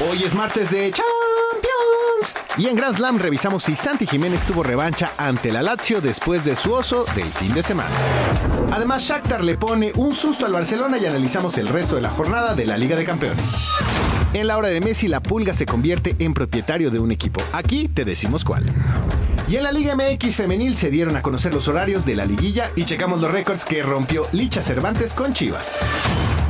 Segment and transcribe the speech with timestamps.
[0.00, 2.36] Hoy es martes de Champions.
[2.56, 6.54] Y en Grand Slam revisamos si Santi Jiménez tuvo revancha ante la Lazio después de
[6.54, 7.90] su oso del fin de semana.
[8.70, 12.54] Además, Shakhtar le pone un susto al Barcelona y analizamos el resto de la jornada
[12.54, 13.72] de la Liga de Campeones.
[14.34, 17.42] En la hora de Messi, la pulga se convierte en propietario de un equipo.
[17.52, 18.66] Aquí te decimos cuál.
[19.48, 22.70] Y en la Liga MX femenil se dieron a conocer los horarios de la liguilla
[22.76, 25.80] y checamos los récords que rompió Licha Cervantes con Chivas.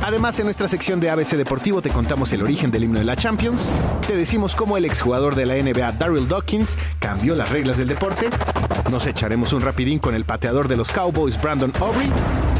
[0.03, 3.15] Además, en nuestra sección de ABC Deportivo te contamos el origen del himno de la
[3.15, 3.69] Champions,
[4.05, 8.29] te decimos cómo el exjugador de la NBA Daryl Dawkins cambió las reglas del deporte,
[8.91, 12.09] nos echaremos un rapidín con el pateador de los Cowboys Brandon Aubrey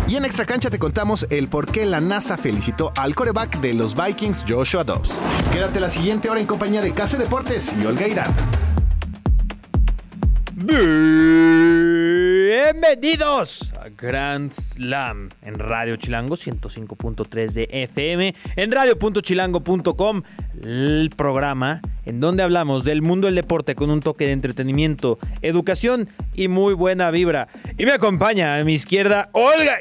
[0.07, 3.73] y en Extra Cancha te contamos el por qué la NASA felicitó al coreback de
[3.73, 5.19] los Vikings Joshua Dobbs.
[5.51, 8.33] Quédate la siguiente hora en compañía de Case Deportes y Olga Irán.
[12.71, 20.21] Bienvenidos a Grand Slam en Radio Chilango 105.3 de FM, en radio.chilango.com,
[20.61, 26.07] el programa en donde hablamos del mundo del deporte con un toque de entretenimiento, educación
[26.35, 27.47] y muy buena vibra.
[27.77, 29.79] Y me acompaña a mi izquierda Olga.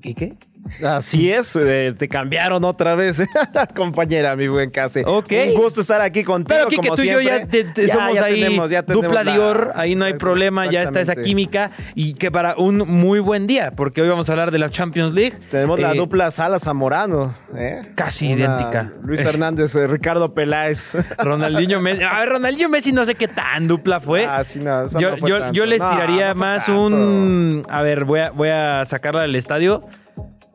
[0.00, 0.34] ¿Qué qué?
[0.82, 3.22] Así es, eh, te cambiaron otra vez,
[3.76, 5.04] compañera, mi buen Case.
[5.06, 5.32] Ok.
[5.48, 7.64] Un gusto estar aquí contigo, Pero aquí que como tú y yo ya, siempre.
[7.64, 10.14] te- te- Ya, somos ya ahí tenemos, ya tenemos dupla la- Dior, ahí no hay
[10.14, 14.28] problema, ya está esa química y que para un muy buen día, porque hoy vamos
[14.28, 15.36] a hablar de la Champions League.
[15.50, 17.80] Tenemos la Eh, dupla Sala Zamorano, ¿eh?
[17.94, 18.92] Casi Una idéntica.
[19.02, 20.96] Luis Hernández, Ricardo Peláez.
[21.18, 22.02] Ronaldinho Messi.
[22.02, 24.26] A ver, Ronaldinho Messi no sé qué tan dupla fue.
[24.26, 25.52] Ah, sí, no, esa yo, no fue yo, tanto.
[25.54, 27.64] yo les tiraría no más un.
[27.68, 29.82] A ver, voy a, voy a sacarla del estadio.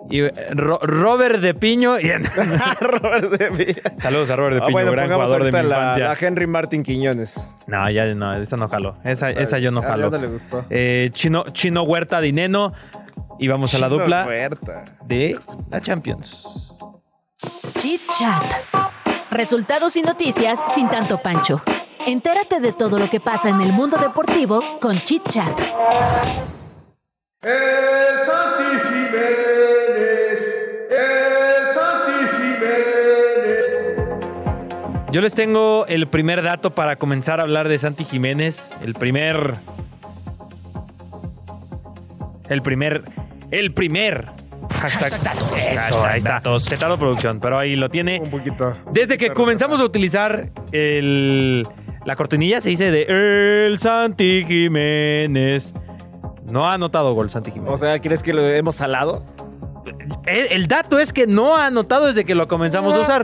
[0.10, 2.00] Y, eh, Ro- Robert de Piño.
[2.00, 2.12] y-
[2.82, 3.82] Robert de Villa.
[4.02, 6.04] Saludos a Robert de Ah, Piño, bueno, gran jugador de mi la, infancia.
[6.08, 7.52] la Henry Martin Quiñones.
[7.68, 8.96] No, ya no, esa no jaló.
[9.04, 10.04] Esa, esa yo no Ah, jalo.
[10.12, 10.66] ya no le gustó.
[10.70, 12.74] Eh, Chino, Chino Huerta Dineno.
[13.40, 14.84] Y vamos a la dupla Huerta.
[15.06, 15.38] de
[15.70, 16.46] la Champions.
[17.76, 18.54] Chit Chat.
[19.32, 21.62] Resultados y noticias sin tanto pancho.
[22.06, 25.62] Entérate de todo lo que pasa en el mundo deportivo con Chit Chat.
[27.42, 29.59] El Santi Jiménez,
[35.12, 38.72] Yo les tengo el primer dato para comenzar a hablar de Santi Jiménez.
[38.84, 39.54] El primer.
[42.48, 43.04] El primer.
[43.50, 44.28] El primer.
[44.72, 45.14] Hashtag.
[45.58, 46.42] Eso, ahí está.
[46.42, 48.22] Tetado producción, pero ahí lo tiene.
[48.24, 48.72] Un poquito.
[48.92, 51.64] Desde que comenzamos a utilizar el,
[52.06, 55.74] la cortinilla, se dice de El Santi Jiménez.
[56.52, 57.74] No ha anotado gol Santi Jiménez.
[57.74, 59.26] O sea, ¿crees que lo hemos salado?
[60.26, 63.24] El, dato es que no ha anotado desde que lo comenzamos a usar.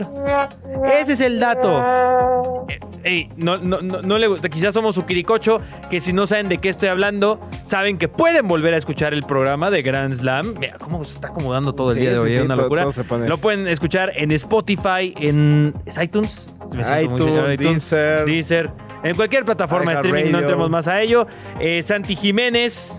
[1.00, 2.66] Ese es el dato.
[2.68, 4.48] Eh, ey, no, no, no, no le gusta.
[4.48, 5.60] Quizás somos su quiricocho,
[5.90, 9.22] que si no saben de qué estoy hablando, saben que pueden volver a escuchar el
[9.22, 10.54] programa de Grand Slam.
[10.58, 12.30] Mira cómo se está acomodando todo el Sí, día de hoy.
[12.30, 12.86] sí, es una todo- locura.
[13.06, 13.18] todo.
[13.26, 16.56] Lo pueden escuchar en Spotify, en ¿es iTunes.
[16.74, 18.24] Me señor iTunes, Deezer.
[18.26, 18.70] Deezer.
[19.02, 21.26] En cualquier plataforma de streaming, no entremos más a ello.
[21.60, 22.98] Eh, Santi Jiménez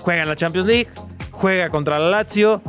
[0.00, 0.88] juega en la Champions League,
[1.30, 2.60] juega contra la Lazio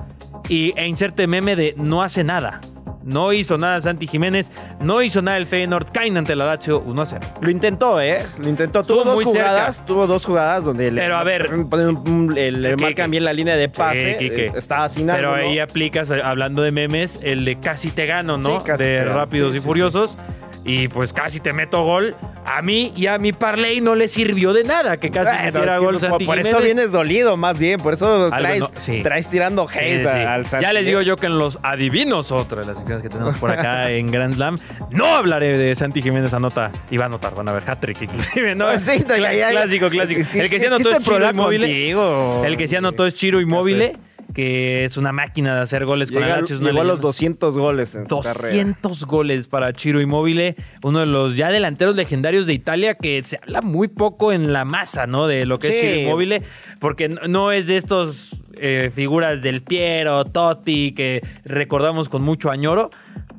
[0.49, 2.59] y, e inserte meme de no hace nada.
[3.05, 4.49] No hizo nada Santi Jiménez,
[4.79, 7.21] no hizo nada el Feyenoord, caen ante la Lazio 1 a 0.
[7.41, 8.25] Lo intentó, ¿eh?
[8.41, 8.81] Lo intentó.
[8.83, 9.75] Tuvo Estuvo dos muy jugadas.
[9.75, 9.85] cerca.
[9.87, 11.49] Tuvo dos jugadas donde le, Pero, a ver.
[12.33, 14.15] le, le marcan bien la línea de pase.
[14.19, 15.49] Sí, eh, Estaba sin Pero ángulo.
[15.49, 18.61] ahí aplicas, eh, hablando de memes, el de casi te gano, ¿no?
[18.61, 19.03] Sí, casi de te.
[19.05, 20.17] Rápidos Sí, y Furiosos.
[20.63, 22.15] Y pues casi te meto gol.
[22.45, 25.77] A mí y a mi parlay no le sirvió de nada que casi Bueno, metiera
[25.77, 27.79] gol Santi Por eso vienes dolido, más bien.
[27.79, 29.01] Por eso traes, no- sí.
[29.01, 30.25] traes tirando hate sí.
[30.25, 30.65] al Santi.
[30.65, 33.49] Ya les digo yo que en los adivinos, otra de las secciones que tenemos por
[33.51, 34.57] acá en Grand Slam,
[34.91, 36.71] no hablaré de Santi Jiménez anota.
[36.91, 38.65] Y va a anotar, van a ver, hat-trick inclusive, ¿no?
[38.65, 39.49] Pues sí, ya, ya, ya.
[39.51, 40.21] Clásico, clásico.
[40.33, 41.63] El que sí ¿Qué anotó es Chiro Inmóvil.
[41.63, 43.93] El que sí anotó es Chiro Inmóvil,
[44.33, 46.55] que es una máquina de hacer goles con Lazio.
[46.55, 47.07] es una llegó a los leyenda.
[47.07, 48.49] 200 goles en su carrera.
[48.49, 53.37] 200 goles para Chiro Inmóvil, uno de los ya delanteros legendarios de Italia que se
[53.41, 55.27] habla muy poco en la masa, ¿no?
[55.27, 55.81] De lo que es.
[55.81, 56.43] Chiro Inmóvil,
[56.79, 62.89] porque no es de estos eh, figuras del Piero, Totti, que recordamos con mucho añoro.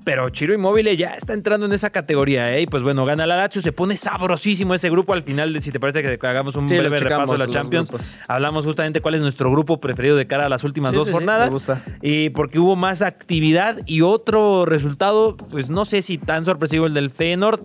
[0.04, 2.60] Pero Chiro Inmóvil ya está entrando en esa categoría, ¿eh?
[2.62, 5.80] Y pues bueno, gana la Lazio, se pone sabrosísimo ese grupo al final, si te
[5.80, 7.88] parece que hagamos un Sí, breve repaso de la los Champions.
[7.88, 8.14] grupos.
[8.28, 11.12] Hablamos justamente cuál es nuestro grupo preferido de cara a las últimas Sí, dos sí,
[11.12, 11.48] jornadas.
[11.48, 11.82] me gusta.
[12.02, 16.92] Y porque hubo más actividad y otro resultado, pues no sé si tan sorpresivo el
[16.92, 17.60] del Feyenoord,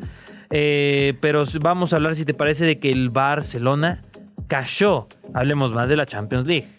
[0.50, 4.04] eh, pero vamos a hablar, si te parece, de que el Barcelona
[4.48, 5.07] cayó.
[5.34, 6.69] Hablemos más de la Champions League.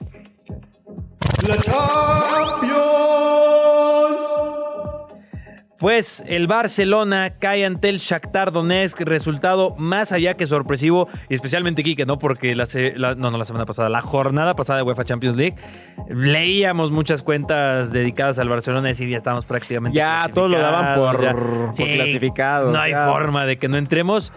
[1.47, 2.81] La Champions.
[5.79, 11.83] Pues el Barcelona cae ante el Shakhtar Donetsk, resultado más allá que sorpresivo, y especialmente
[11.83, 12.19] Quique, ¿no?
[12.19, 15.37] Porque la, se- la- no, no la semana pasada, la jornada pasada de UEFA Champions
[15.39, 15.57] League,
[16.11, 20.97] leíamos muchas cuentas dedicadas al Barcelona y decir, ya estamos prácticamente Ya, todos lo daban
[20.99, 23.07] por- clasificados, por clasificados, No hay ya.
[23.09, 24.33] forma de que no entremos,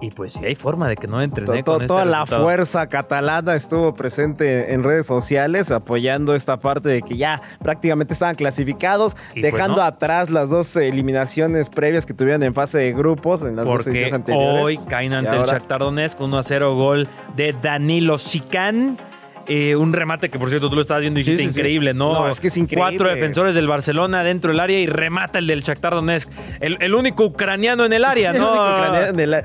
[0.00, 1.46] y pues sí hay forma de que no entren.
[1.46, 7.02] To- este toda la fuerza catalana estuvo presente en redes sociales apoyando esta parte de
[7.02, 9.82] que ya prácticamente estaban clasificados, Y pues dejando no.
[9.82, 13.90] atrás las dos eliminaciones previas que tuvieron en fase de grupos en las dos Porque
[13.90, 14.64] ediciones anteriores.
[14.64, 18.96] hoy caen ante el Shakhtar Donetsk 1 a 0 gol de Danilo Sican.
[19.48, 21.58] Eh, un remate que por cierto tú lo estabas viendo y dijiste sí, sí.
[21.58, 22.12] increíble, ¿no?
[22.12, 22.96] No, es que es increíble.
[22.98, 26.30] Cuatro defensores del Barcelona dentro del área y remata el del Shakhtar Donetsk.
[26.60, 28.48] El, el único ucraniano en el área, El ¿no?
[28.50, 29.42] único ucraniano en el-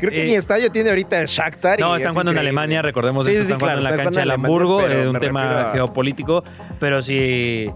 [0.00, 1.78] Creo que eh, ni estadio tiene ahorita el Shakhtar.
[1.78, 2.38] No, y están es jugando en.
[2.38, 5.08] Alemania, recordemos esto, están claro, jugando en la cancha de jugando en Hamburgo, Alemania, eh,
[5.08, 6.42] un tema a- geopolítico,
[6.80, 7.66] pero sí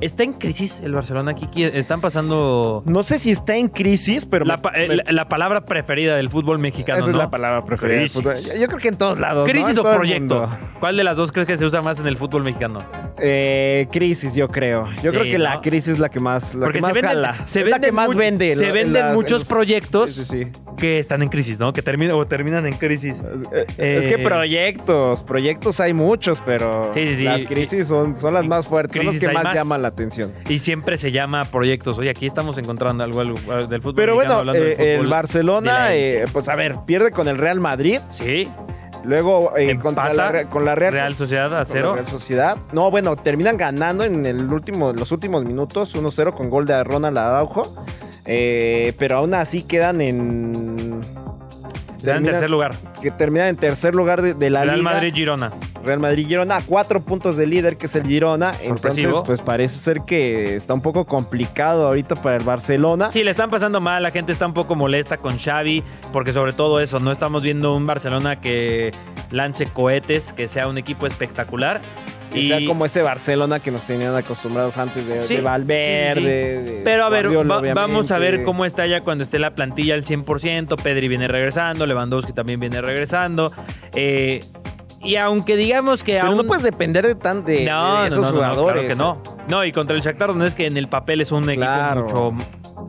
[0.00, 4.44] está en crisis el Barcelona, Kiki, están pasando No sé si está en crisis, pero...
[4.44, 7.30] la, me- pa- eh, me- la- la palabra preferida del fútbol mexicano, esa es la
[7.30, 8.00] palabra preferida.
[8.00, 8.22] del Crisis.
[8.22, 8.60] fútbol.
[8.60, 9.44] Yo, creo que en todos lados.
[9.48, 10.48] ¿Crisis o proyecto?
[10.80, 12.78] ¿Cuál de las dos crees que se usa más en el fútbol mexicano?
[13.18, 14.86] Eh, crisis, yo creo.
[15.02, 17.00] Yo Sí, creo que la crisis es la que más, la Porque que más se
[17.02, 17.46] venden, jala.
[17.46, 18.54] se Es la que más vende.
[18.54, 20.50] se venden las- muchos los- proyectos Sí, sí, sí.
[20.76, 21.72] que están en crisis, ¿no?
[21.72, 23.22] Que terminan o terminan en crisis.
[23.52, 27.24] Eh, Es que Eh, proyectos, proyectos hay muchos, pero Sí, sí, sí.
[27.24, 29.54] las crisis son, son las más fuertes, son las Crisis que más, más.
[29.54, 30.32] llaman la atención.
[30.48, 31.98] Y siempre se llama proyectos.
[31.98, 36.48] Oye, aquí estamos encontrando algo, del fútbol Pero bueno, del eh, el Barcelona, eh, pues
[36.48, 38.44] a ver, pierde con el Real Madrid, Sí,
[39.04, 41.94] luego eh, contra la, con la Real, Real So- Sociedad a cero.
[41.94, 42.56] Real Sociedad.
[42.72, 47.16] No, bueno, terminan ganando en el último, los últimos minutos, 1-0 con gol de Ronald
[47.18, 47.62] Araujo.
[48.26, 51.00] Eh, pero aún así quedan en.
[51.96, 52.74] Están en terminan- tercer lugar.
[53.00, 54.90] Que terminan en tercer lugar de, de la Real liga.
[54.92, 55.48] Madrid-Girona.
[55.48, 58.54] Real Madrid Girona, a cuatro puntos del líder que es el Girona.
[58.62, 63.10] Entonces, pues parece ser que está un poco complicado ahorita para el Barcelona.
[63.12, 66.52] Sí, le están pasando mal, la gente está un poco molesta con Xavi, porque sobre
[66.52, 68.90] todo eso, no estamos viendo un Barcelona que
[69.30, 71.80] lance cohetes, que sea un equipo espectacular.
[72.32, 76.62] Que y sea como ese Barcelona que nos tenían acostumbrados antes de, Sí, de Valverde.
[76.66, 76.74] sí, sí.
[76.78, 79.94] de Pero a ver, va- vamos a ver cómo está ya cuando esté la plantilla
[79.94, 80.76] al 100%.
[80.76, 83.52] Pedri viene regresando, Lewandowski también viene regresando.
[83.94, 84.40] eh,
[85.06, 86.36] y aunque digamos que Pero aún...
[86.36, 88.82] no puedes depender de, tan de, No, de esos no, no, jugadores.
[88.82, 88.94] claro que
[89.30, 89.36] no.
[89.48, 92.32] No, y contra el Shakhtar Donetsk que en el papel es un equipo Claro.
[92.32, 92.36] mucho,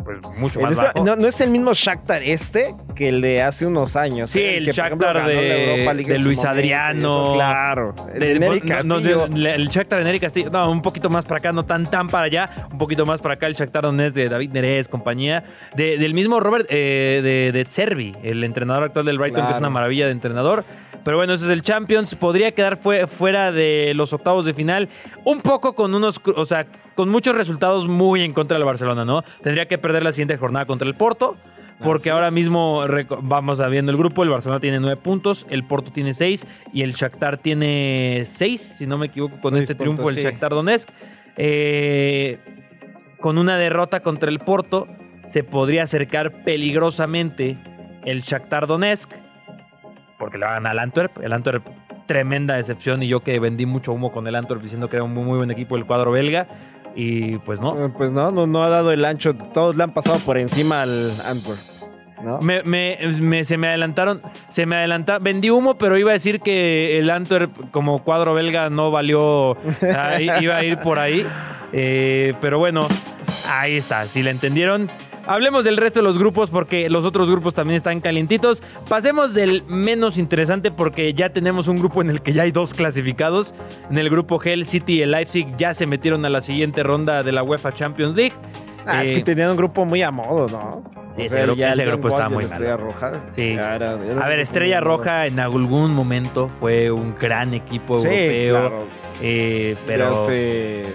[0.03, 1.05] pues, mucho más esta- bajo.
[1.05, 4.31] no, no es el mismo Shakhtar este que el de hace unos años.
[4.31, 4.57] Sí, ¿eh?
[4.57, 6.97] el que, ejemplo, Shakhtar de- Luis Adriano.
[6.97, 7.93] eso, claro.
[8.13, 9.25] El de no, no, Castillo.
[9.25, 12.23] el Shakhtar de Nery Castillo, no, un poquito más para acá, no tan tan para
[12.25, 15.43] allá, un poquito más para acá el Shakhtar Donetsk de David Neres, compañía,
[15.75, 19.59] de- del mismo Robert eh, de, de Cervi, el entrenador actual del Brighton, que es
[19.59, 20.65] una maravilla de entrenador.
[21.05, 24.89] Pero bueno, ese es el Champions, podría quedar fue- fuera de los octavos de final,
[25.25, 26.65] un poco con unos, o sea,
[26.95, 29.23] con muchos resultados muy en contra del Barcelona, ¿no?
[29.43, 31.37] Tendría que perder la siguiente jornada contra el Porto.
[31.79, 32.83] Porque ahora mismo
[33.21, 36.81] vamos a viendo el grupo, el Barcelona tiene nueve puntos, el Porto tiene seis y
[36.81, 40.21] el Shakhtar tiene seis, si no me equivoco, con este triunfo el sí.
[40.23, 40.89] Shakhtar Donetsk.
[41.37, 42.39] Eh,
[43.19, 44.87] con una derrota contra el Porto
[45.25, 47.59] se podría acercar peligrosamente
[48.05, 49.11] el Shakhtar Donetsk
[50.17, 51.19] porque le van al Antwerp.
[51.21, 51.63] El Antwerp,
[52.07, 55.13] tremenda decepción y yo que vendí mucho humo con el Antwerp diciendo que era un
[55.13, 56.47] muy, muy buen equipo el cuadro belga
[56.95, 57.85] y pues no.
[57.85, 59.35] Eh, Pues no, no, no ha dado el ancho.
[59.35, 61.59] Todos le han pasado por encima al Antwerp.
[62.23, 62.39] ¿no?
[62.41, 66.39] Me, me- me- se me adelantaron, se me adelantaron, vendí humo, pero iba a decir
[66.41, 69.51] que el Antwerp como cuadro belga no valió,
[69.95, 71.23] ah, iba a ir por ahí,
[71.73, 72.87] Eh, pero bueno,
[73.51, 74.89] ahí está, si la entendieron.
[75.27, 78.63] Hablemos del resto de los grupos porque los otros grupos también están calientitos.
[78.87, 82.73] Pasemos del menos interesante porque ya tenemos un grupo en el que ya hay dos
[82.73, 83.53] clasificados.
[83.91, 86.81] En el grupo G, el City y el Leipzig ya se metieron a la siguiente
[86.83, 88.33] ronda de la UEFA Champions League.
[88.85, 90.81] Ah, es Eh, que tenían un grupo muy a modo, ¿no?
[91.13, 92.85] Sí, ese grupo- ya ese el grupo Young estaba muy la Estrella mal.
[92.85, 93.11] Roja.
[93.31, 93.55] Sí.
[93.55, 94.79] ya era- era un A ver, Estrella.
[94.79, 98.87] Roja en algún momento fue un gran equipo Sí, europeo, claro.
[99.21, 100.85] eh, Ya pero se-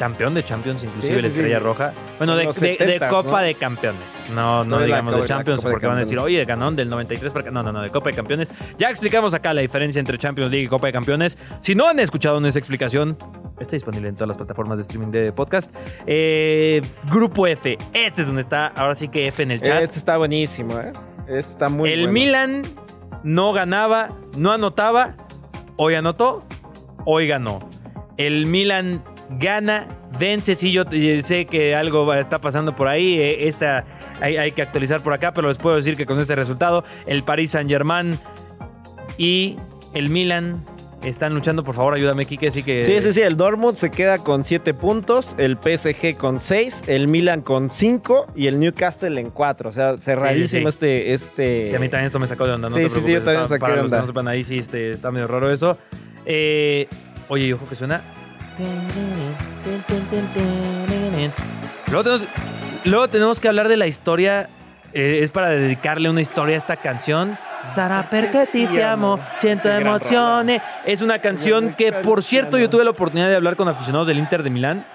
[0.00, 1.64] campeón de Champions, inclusive Sí, la sí, Estrella sí.
[1.64, 1.92] Roja.
[2.18, 3.46] Bueno, En de, los de- de 70s, Copa ¿no?
[3.46, 4.00] de Campeones.
[4.34, 6.88] No, no No de la digamos de Champions, porque van a decir, oye, ganón del
[6.88, 7.50] 93 para.
[7.50, 8.50] No, no, no, de Copa de Campeones.
[8.78, 11.36] Ya explicamos acá la diferencia entre Champions League y Copa de Campeones.
[11.60, 13.16] Si no han escuchado esa explicación,
[13.60, 15.72] está disponible en todas las plataformas de streaming de podcast.
[16.06, 16.80] Eh,
[17.10, 19.82] Grupo F, este es donde está, ahora sí que F en el chat.
[19.82, 20.92] Este está buenísimo, ¿eh?
[21.28, 22.12] Este está muy el bueno.
[22.14, 22.62] Milan
[23.22, 25.14] no ganaba, no anotaba,
[25.76, 26.42] hoy anotó,
[27.04, 27.60] hoy ganó.
[28.16, 29.02] El Milan
[29.38, 29.86] gana,
[30.18, 30.84] vence, sí, yo
[31.24, 33.84] sé que algo está pasando por ahí, eh, esta
[34.20, 37.22] hay, hay que actualizar por acá, pero les puedo decir que con este resultado, el
[37.22, 38.18] Paris Saint Germain
[39.18, 39.56] y
[39.94, 40.64] el Milan
[41.02, 41.64] están luchando.
[41.64, 42.48] Por favor, ayúdame, Kike.
[42.48, 42.84] Así que.
[42.84, 43.20] Sí, sí, sí.
[43.22, 48.26] El Dortmund se queda con 7 puntos, el PSG con 6, el Milan con 5
[48.36, 49.70] y el Newcastle en 4.
[49.70, 51.68] O sea, cerradísimo Sí, sí, este, este.
[51.68, 52.68] Sí, a mí también esto me sacó de onda.
[52.68, 54.00] No Sí, te sí, sí, yo también me para de los que onda.
[54.02, 55.78] no sepan ahí, sí, este, está medio raro eso.
[56.26, 56.86] Eh,
[57.28, 58.02] oye, ojo que suena.
[61.90, 62.28] Luego tenemos,
[62.84, 64.48] luego tenemos que hablar de la historia.
[64.92, 67.38] eh, es para dedicarle una historia a esta canción.
[67.66, 70.62] Sara, perché ti amo, siento Qué gran emociones.
[70.86, 74.18] Es una canción que, por cierto, yo tuve la oportunidad de hablar con aficionados del
[74.18, 74.86] Inter de Milán.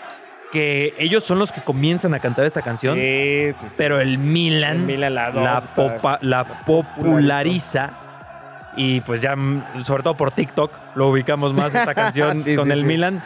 [0.51, 2.95] Que ellos son los que comienzan a cantar esta canción.
[2.99, 3.75] Sí, sí, sí.
[3.77, 7.89] Pero el Milan, El Milan la la, adopta, popa- la populariza.
[8.77, 12.65] Y pues ya, mm, sobre todo por TikTok, lo ubicamos más esta canción Sí, con
[12.65, 12.85] sí, el sí.
[12.85, 13.23] Milan.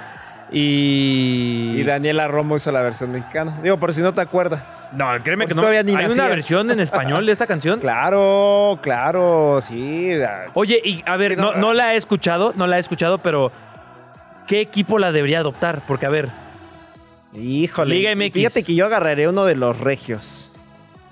[0.52, 1.74] Y.
[1.80, 3.60] Y Daniela Romo hizo la versión mexicana.
[3.64, 4.64] Digo, por si no te acuerdas.
[4.92, 5.62] No, créeme Pues que no.
[5.62, 6.30] todavía ni Hay una nacías.
[6.30, 7.80] versión en español de esta canción.
[7.90, 10.12] Claro, claro, sí.
[10.54, 13.52] Oye, y a ver, no- no, no la he escuchado, no la he escuchado, pero.
[14.48, 15.82] ¿Qué equipo la debería adoptar?
[15.88, 16.30] Porque, a ver,
[17.34, 17.94] Híjole.
[17.96, 18.34] Liga MX.
[18.34, 20.52] Fíjate que yo agarraré uno de los regios.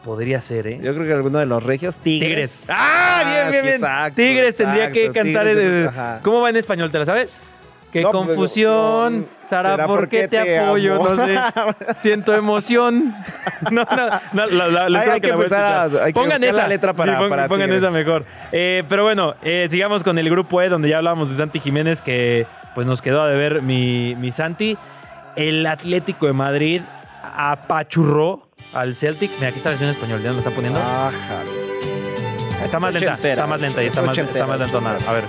[0.03, 0.79] podría ser, ¿eh?
[0.81, 1.97] Yo creo que alguno de los regios.
[1.97, 2.29] Tigres.
[2.29, 2.67] Tigres.
[2.69, 3.21] ¡Ah!
[3.25, 3.75] Bien, sí, bien, bien.
[3.75, 5.45] exacto, Tigres tendría que cantar.
[5.47, 6.19] Tigres, eh, ajá.
[6.23, 6.89] ¿Cómo va en español?
[6.91, 7.39] ¿Te la sabes?
[7.91, 9.27] Qué No, pues, confusión.
[9.45, 10.95] Sara, ¿será ¿por qué te, apoyo?
[10.95, 11.09] amo?
[11.09, 11.37] No sé.
[11.97, 13.15] Siento emoción.
[13.71, 16.67] No, no, no, la- la- Hay- que voy empezar a- hay que Pongan esa la
[16.67, 18.25] letra para- Sí, pon- para Pongan esa mejor.
[18.51, 22.01] Eh, pero bueno, eh, sigamos con el grupo E, donde ya hablábamos de Santi Jiménez,
[22.01, 24.77] que pues nos quedó a deber mi, mi Santi.
[25.35, 26.81] El Atlético de Madrid
[27.35, 29.31] apachurró al Celtic.
[29.37, 30.79] Mira, aquí está la versión en español, ya me lo están poniendo.
[30.79, 31.11] Ajá.
[32.63, 34.97] Está más lenta, está más lenta y está más, está más lentona.
[35.07, 35.23] A ver.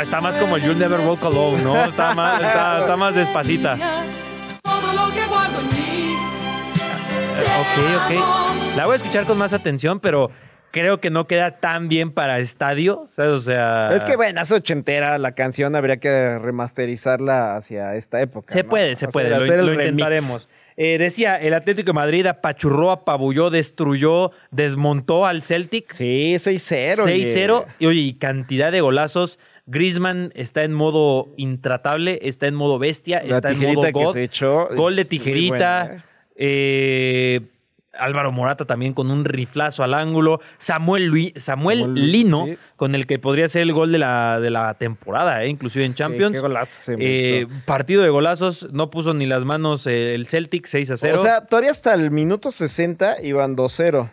[0.00, 1.84] No, está más como el You'll Never Walk Alone, ¿no?
[1.84, 3.76] Está más, está, está más despacita.
[4.62, 6.16] Todo lo que guardo en mí.
[7.38, 8.76] Eh, Ok, ok.
[8.78, 10.30] La voy a escuchar con más atención, pero
[10.70, 13.08] creo que no queda tan bien para estadio.
[13.14, 13.32] ¿sabes?
[13.32, 13.90] O sea.
[13.94, 18.54] Es que bueno, es ochentera la canción, habría que remasterizarla hacia esta época.
[18.54, 18.70] Se ¿no?
[18.70, 19.28] puede, se puede.
[19.28, 19.84] Lo, hacer el lo remix.
[19.90, 20.48] intentaremos.
[20.78, 25.92] Eh, decía, el Atlético de Madrid apachurró, apabulló, destruyó, desmontó al Celtic.
[25.92, 27.04] Sí, 6-0.
[27.04, 27.66] 6-0.
[27.78, 29.38] Y oye, y cantidad de golazos.
[29.70, 34.12] Griezmann está en modo intratable, está en modo bestia, La está en modo que God.
[34.12, 34.68] se echó.
[34.74, 35.84] Gol de tijerita.
[35.86, 36.02] buena, ¿eh?
[36.36, 37.40] eh,
[37.92, 40.40] Álvaro Morata también con un riflazo al ángulo.
[40.58, 42.56] Samuel, Lui- Samuel, Samuel, Lino, sí.
[42.76, 45.94] con el que podría ser el gol de la, de la temporada, eh, inclusive en
[45.94, 46.30] Champions.
[46.30, 50.90] Sí, qué golazo Eh, partido de golazos, no puso ni las manos el Celtic 6
[50.92, 51.18] a 0.
[51.18, 54.08] O sea, todavía hasta el minuto 60 iban 2-0.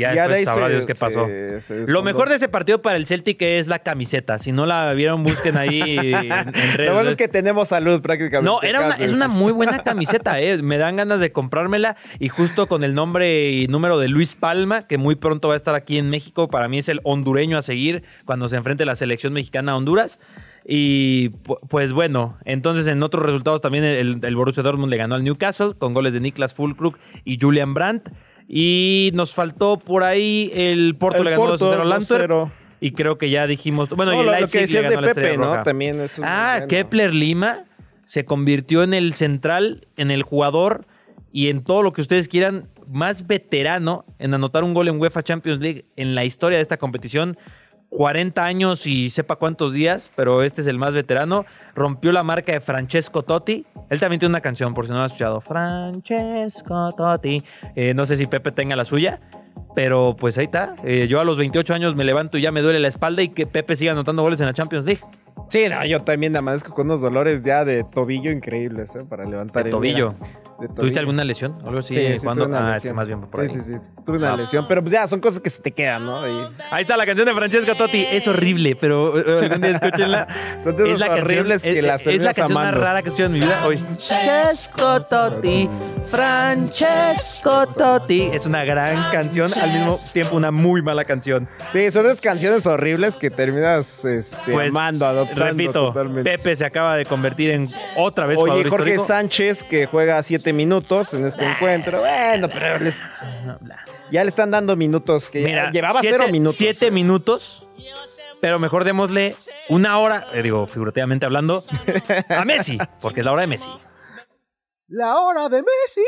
[0.00, 1.26] Ya, de después ahí sabrá se- Dios qué pasó.
[1.26, 4.38] se- se Lo mejor de ese partido para el Celtic es la camiseta.
[4.38, 6.32] Si no la vieron, busquen ahí en, en
[6.76, 6.86] redes.
[6.88, 8.44] Lo bueno es que tenemos salud prácticamente.
[8.50, 10.62] No, era una, es una muy buena camiseta, ¿eh?
[10.62, 14.86] Me dan ganas de comprármela y justo con el nombre y número de Luis Palma,
[14.86, 16.48] que muy pronto va a estar aquí en México.
[16.48, 20.20] Para mí es el hondureño a seguir cuando se enfrente la selección mexicana a Honduras.
[20.64, 25.16] Y pu- pues bueno, entonces en otros resultados también el, el Borussia Dortmund le ganó
[25.16, 28.08] al Newcastle con goles de Niklas Fulkrug y Julian Brandt.
[28.54, 32.30] Y nos faltó por ahí el Porto El le ganó Porto, 2-0 al Antwerp.
[32.30, 32.52] 2-0.
[32.80, 33.88] Y creo que ya dijimos.
[33.88, 35.62] Bueno, No, y el lo, que le decías ganó de la Pepe, ¿no?
[35.62, 36.68] También es un Ah, bueno.
[36.68, 37.64] Kepler Lima
[38.04, 40.84] se convirtió en el central, en el jugador
[41.32, 45.22] y en todo lo que ustedes quieran más veterano en anotar un gol en UEFA
[45.22, 47.38] Champions League en la historia de esta competición.
[47.92, 51.44] 40 años y sepa cuántos días, pero este es el más veterano.
[51.74, 53.66] Rompió la marca de Francesco Totti.
[53.90, 55.42] Él también tiene una canción, por si no lo has escuchado.
[55.42, 57.42] Francesco Totti.
[57.76, 59.20] Eh, no sé si Pepe tenga la suya,
[59.74, 60.74] pero pues ahí está.
[60.84, 63.28] Eh, yo a los 28 años me levanto y ya me duele la espalda y
[63.30, 65.00] que Pepe siga anotando goles en la Champions League.
[65.48, 69.00] Sí, no, yo también amanezco con unos dolores ya de tobillo increíbles, ¿eh?
[69.08, 70.14] Para levantar De el- tobillo.
[70.60, 71.54] de ¿Tuviste alguna lesión?
[71.66, 71.92] Algo así.
[71.94, 72.44] Sí, sí, ¿Cuándo?
[72.44, 72.90] tuve una Ah, lesión.
[72.90, 73.48] este más bien por ahí.
[73.48, 74.02] Sí, sí, sí.
[74.06, 74.36] Tuve una Ah.
[74.36, 76.26] lesión, pero pues ya son cosas que se te quedan, ¿no?
[76.26, 78.06] Y Ahí está la canción de Francesco Totti.
[78.10, 80.26] Es horrible, pero eh, algún día escúchenla.
[80.62, 83.12] Son de es la canción, que es, las es la canción más rara que he
[83.12, 83.76] escuchado en mi vida hoy.
[83.76, 85.68] Francesco Totti,
[86.04, 88.22] Francesco Totti.
[88.32, 88.96] Es una gran
[89.42, 91.48] canción, al mismo tiempo una muy mala canción.
[91.72, 96.30] Sí, son esas canciones horribles que terminas este, Pues, amando, adoptando repito, totalmente.
[96.30, 99.06] Pepe se acaba de convertir en otra vez Oye, jugador Jorge histórico.
[99.06, 102.00] Sánchez, que juega siete minutos en este encuentro.
[102.00, 102.96] Bueno, pero les-
[104.10, 105.28] ya le están dando minutos.
[105.30, 106.56] Que ya Mira, llevaba siete, cero minutos.
[106.56, 107.66] Siete minutos.
[108.40, 109.36] Pero mejor démosle
[109.68, 111.62] una hora, eh, digo, figurativamente hablando,
[112.28, 113.68] a Messi, porque es la hora de Messi.
[114.88, 116.00] La hora de Messi.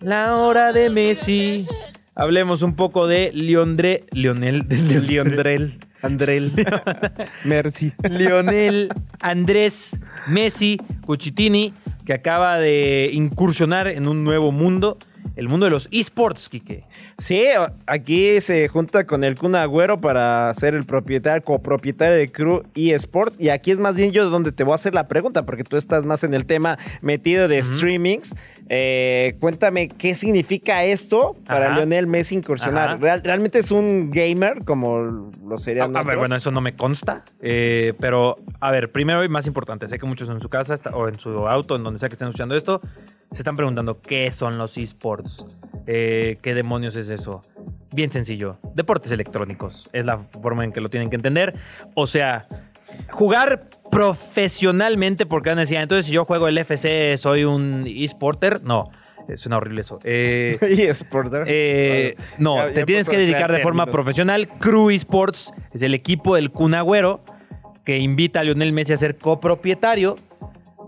[0.00, 1.66] La hora de Messi.
[2.14, 5.78] Hablemos un poco de Leondre, Lionel, de Liondrel.
[6.02, 6.52] Andrel.
[7.44, 7.92] Merci.
[8.08, 8.88] Lionel
[9.20, 14.96] Andrés Messi Cuchitini, que acaba de incursionar en un nuevo mundo.
[15.36, 16.84] el mundo de los esports, Quique.
[17.18, 17.44] Sí,
[17.86, 23.36] aquí se junta con el Kun Agüero para ser el propietario, copropietario de Crew eSports.
[23.38, 25.76] Y aquí es más bien yo donde te voy a hacer la pregunta, porque tú
[25.76, 28.34] estás más en el tema metido de streamings.
[28.68, 31.76] Eh, cuéntame qué significa esto para Ajá.
[31.76, 32.90] Lionel Messi incursionar.
[32.90, 32.98] Ajá.
[32.98, 36.74] ¿Real- ¿Realmente es un gamer como lo A, serían a ver, bueno, eso no me
[36.74, 37.24] consta.
[37.40, 40.90] eh, pero, a ver, primero y más importante, sé que muchos en su casa está-
[40.90, 42.80] o en su auto, en donde sea que estén escuchando esto,
[43.32, 45.44] se están preguntando qué son los esports.
[45.86, 47.40] Eh, ¿Qué demonios es eso?
[47.94, 48.58] Bien sencillo.
[48.74, 49.88] Deportes electrónicos.
[49.92, 51.54] Es la forma en que lo tienen que entender.
[51.94, 52.46] O sea,
[53.10, 57.84] jugar profesionalmente, porque van a decir, "Ah, entonces si yo juego el FC, soy un
[57.86, 58.62] esporter.
[58.62, 58.90] No,
[59.36, 59.98] suena horrible eso.
[60.04, 60.58] Eh,
[60.90, 61.30] eSports.
[61.46, 63.92] eh, no, Ya- ya te tienes que dedicar de forma términos.
[64.04, 64.48] profesional.
[64.58, 67.20] Crew Esports es el equipo del Kun Agüero
[67.84, 70.16] que invita a Lionel Messi a ser copropietario.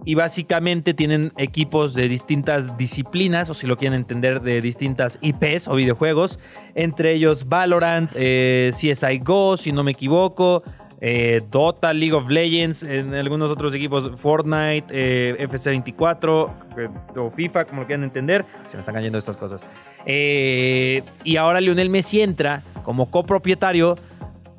[0.04, 5.68] Y básicamente tienen equipos de distintas disciplinas, o si lo quieren entender, de distintas IPs
[5.68, 6.40] o videojuegos.
[6.74, 10.64] Entre ellos Valorant, eh, CSI Go, si no me equivoco.
[11.04, 17.64] Eh, Dota, League of Legends, en algunos otros equipos, Fortnite, eh, FC24 eh, o FIFA,
[17.64, 18.44] como lo quieran entender.
[18.71, 19.68] Se me están cayendo estas cosas.
[20.06, 23.97] Y ahora Lionel Messi entra como copropietario.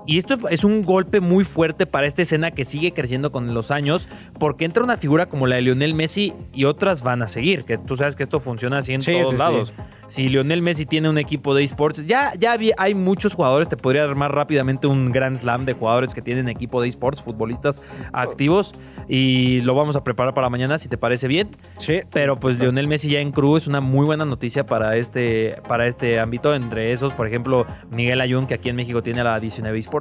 [0.06, 3.72] Y esto es un golpe muy fuerte para esta escena que sigue creciendo con los
[3.72, 4.08] años,
[4.40, 7.78] porque entra una figura como la de Lionel Messi y otras van a seguir, que
[7.78, 9.74] tú sabes que esto funciona así en Sí, todos sí, lados.
[10.08, 14.04] Si Lionel Messi tiene un equipo de esports, ya, ya hay muchos jugadores, te podría
[14.04, 17.82] armar rápidamente un gran slam de jugadores que tienen equipo de esports, futbolistas
[18.12, 18.74] activos,
[19.08, 21.50] y lo vamos a preparar para mañana si te parece bien.
[21.78, 22.02] Sí.
[22.12, 25.88] Pero pues Lionel Messi ya en Crew es una muy buena noticia para este, para
[25.88, 26.54] este ámbito.
[26.54, 29.93] Entre esos, por ejemplo, Miguel Ayun, que aquí en México tiene la 19 Esports.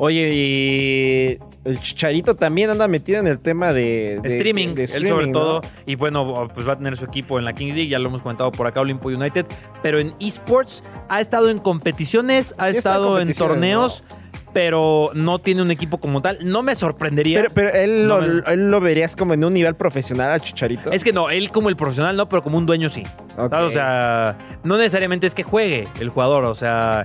[0.00, 5.08] Oye, y el Chicharito también anda metido en el tema de, de- streaming, de él
[5.08, 5.60] sobre todo.
[5.86, 8.22] Y bueno, pues va a tener su equipo en la Kings League, ya lo hemos
[8.22, 9.46] comentado por acá, Olimpo United.
[9.82, 14.04] Pero en esports ha estado en competiciones, ha Sí estado en torneos,
[14.52, 16.38] pero no tiene un equipo como tal.
[16.42, 17.40] No me sorprendería.
[17.40, 20.40] Pero, pero él, No lo, me- él lo verías como en un nivel profesional al
[20.40, 20.92] Chicharito.
[20.92, 23.02] Es que no, él como el profesional no, pero como un dueño sí.
[23.36, 27.04] O sea, no necesariamente es que juegue el jugador, o sea,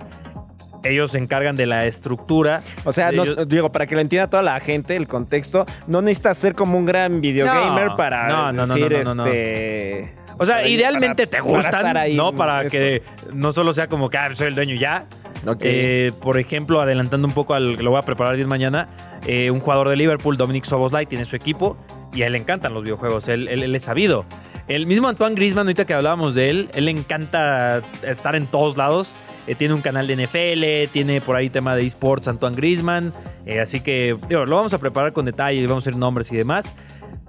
[0.83, 2.61] ellos se encargan de la estructura.
[2.83, 6.01] O sea, no- Ellos- digo, para que lo entienda toda la gente, el contexto, no
[6.01, 9.25] necesitas ser como un gran videogamer No, para no, decir, no, no, no.
[9.27, 10.13] este...
[10.39, 12.33] O sea, para- idealmente para- te para gustan, estar ahí ¿no?
[12.33, 12.69] Para eso.
[12.71, 13.01] que
[13.33, 15.05] no solo sea como que ah, soy el dueño ya.
[15.45, 15.61] Ok.
[15.63, 18.87] Eh, por ejemplo, adelantando un poco al que lo voy a preparar bien mañana,
[19.27, 21.77] eh, un jugador de Liverpool, Dominic Soboslai, tiene su equipo
[22.13, 23.27] y a él le encantan los videojuegos.
[23.27, 24.25] Él, él- él es sabido.
[24.69, 28.77] El mismo Antoine Griezmann, ahorita que hablábamos de él, él le encanta estar en todos
[28.77, 29.11] lados.
[29.47, 33.13] Eh, tiene un canal de NFL, tiene por ahí tema de esports Antoine Griezmann.
[33.45, 36.75] eh, así que lo vamos a preparar con detalle, vamos a hacer nombres y demás.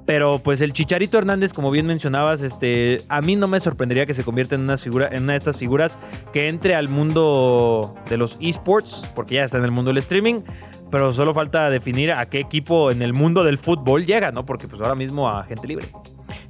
[0.06, 4.12] Pero pues el Chicharito Hernández, como bien mencionabas, este, a mí no me sorprendería que
[4.12, 5.98] se convierta en una, figura, en una de estas figuras
[6.32, 10.42] que entre al mundo de los esports, porque ya está en el mundo del streaming,
[10.90, 14.44] pero solo falta definir a qué equipo en el mundo del fútbol llega, ¿no?
[14.44, 15.88] Porque pues ahora mismo a gente libre.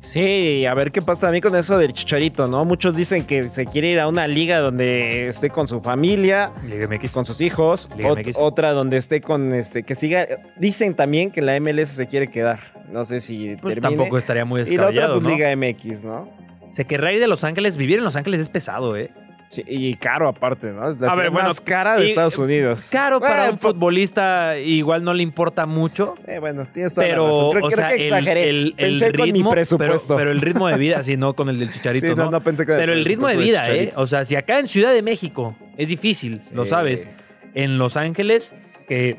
[0.05, 2.65] Sí, a ver qué pasa también con eso del Chicharito, ¿no?
[2.65, 6.87] Muchos dicen que se quiere ir a una liga donde esté con su familia, Liga
[6.87, 7.11] MX.
[7.13, 11.59] con sus hijos, ot- otra donde esté con este que siga dicen también que la
[11.59, 12.61] MLS se quiere quedar.
[12.93, 13.97] No sé si Pues termine.
[13.97, 15.31] tampoco estaría muy y la otra descabellado, pues ¿no?
[15.31, 16.29] Liga MX, ¿no?
[16.71, 17.77] Se querrá ir de Los Ángeles.
[17.77, 19.11] Vivir en Los Ángeles es pesado, ¿eh?
[19.49, 20.95] Sí, y caro aparte, ¿no?
[20.95, 22.89] La A ver, bueno, más cara de y- Estados Unidos.
[22.91, 26.15] Caro para un po- futbolista, igual no le importa mucho.
[26.27, 27.51] Eh, bueno, tienes toda la Pero, razón.
[27.53, 28.49] Creo, o creo sea, que el, exageré.
[28.51, 31.49] el- el pensé con mi ritmo, pero, pero el ritmo de vida, sí, no con
[31.51, 32.31] el del Chicharito, Sí, no, ¿no?
[32.33, 33.93] no pensé con el Pero el ritmo de vida, ¿eh?
[33.97, 37.07] O sea, si acá en Ciudad de México es difícil, lo sabes.
[37.55, 38.55] En Los Ángeles,
[38.89, 39.17] que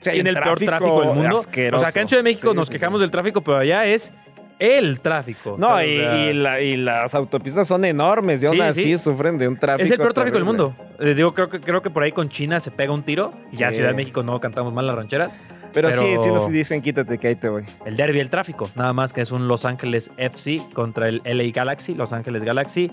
[0.00, 1.36] tiene el peor tráfico del mundo.
[1.38, 1.76] asqueroso.
[1.78, 4.14] O sea, acá en Ciudad de México nos quejamos del tráfico, pero allá es
[4.58, 5.56] el tráfico.
[5.58, 8.82] No, y, O sea, y la- y las autopistas son enormes y aún Sí, así
[8.84, 8.98] sí.
[8.98, 9.84] sufren de un tráfico.
[9.84, 10.74] es el peor tráfico del mundo.
[11.00, 13.32] Eh, digo, creo que, creo que por ahí con China se pega un tiro.
[13.52, 13.76] Y ya Sí.
[13.76, 15.40] Ciudad de México no cantamos mal las rancheras.
[15.72, 17.64] Pero, sí, Pero- sí nos dicen quítate que ahí te voy.
[17.84, 18.70] El derby del tráfico.
[18.76, 22.90] Nada más que es un Los Ángeles FC contra el LA Galaxy, Los Ángeles Galaxy.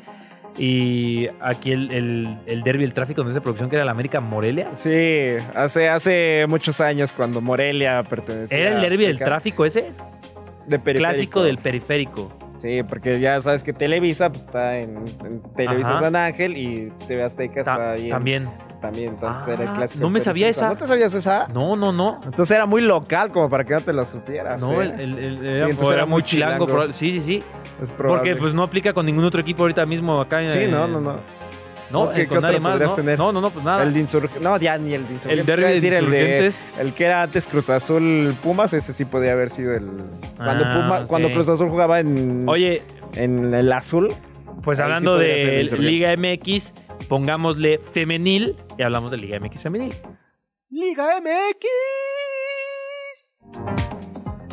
[0.58, 4.20] Y aquí el, el, el derby del tráfico de esa producción que era la América
[4.20, 4.72] Morelia.
[4.76, 9.92] Sí, hace, hace muchos años cuando Morelia pertenecía ¿Era el derby del tráfico ese?
[10.68, 11.10] De periférico.
[11.10, 12.32] Clásico del periférico.
[12.58, 16.02] Sí, porque ya sabes que Televisa pues, está en, en Televisa Ajá.
[16.02, 18.06] San Ángel y TV Azteca está ahí.
[18.06, 18.50] en- también.
[18.82, 20.02] También, entonces Ah, era el clásico.
[20.04, 20.68] no me sabía esa.
[20.70, 21.48] ¿No te sabías esa?
[21.54, 22.20] No, no, no.
[22.24, 24.60] Entonces era muy local como para que no te lo supieras.
[24.60, 24.92] No, ¿eh?
[24.98, 26.92] el, el- el- era, muy chilango.
[26.94, 27.44] Sí, sí, sí.
[27.80, 28.32] Es probable.
[28.32, 30.42] Porque pues no aplica con ningún otro equipo ahorita mismo acá.
[30.50, 31.16] Sí, no, no, no.
[31.92, 32.12] No, ¿No?
[32.14, 32.72] ¿Qué- eh, qué con nadie más.
[32.74, 33.18] podrías No, tener?
[33.20, 33.84] no, no, no, pues nada.
[33.84, 35.48] El de Insurg- No, ya ni el de Insurgentes.
[35.48, 36.66] El a de decir el de Insurgentes.
[36.80, 39.86] El que era antes Cruz Azul Pumas, ese sí podía haber sido el.
[40.38, 42.84] Cuando, Ah, Puma- cuando Cruz Azul jugaba en, Oye,
[43.16, 44.14] en el azul,
[44.64, 45.92] Pues hablando sí de Insurgentes.
[45.92, 46.74] Liga MX,
[47.10, 49.94] pongámosle femenil y hablamos de Liga MX femenil.
[50.70, 51.68] Liga MX.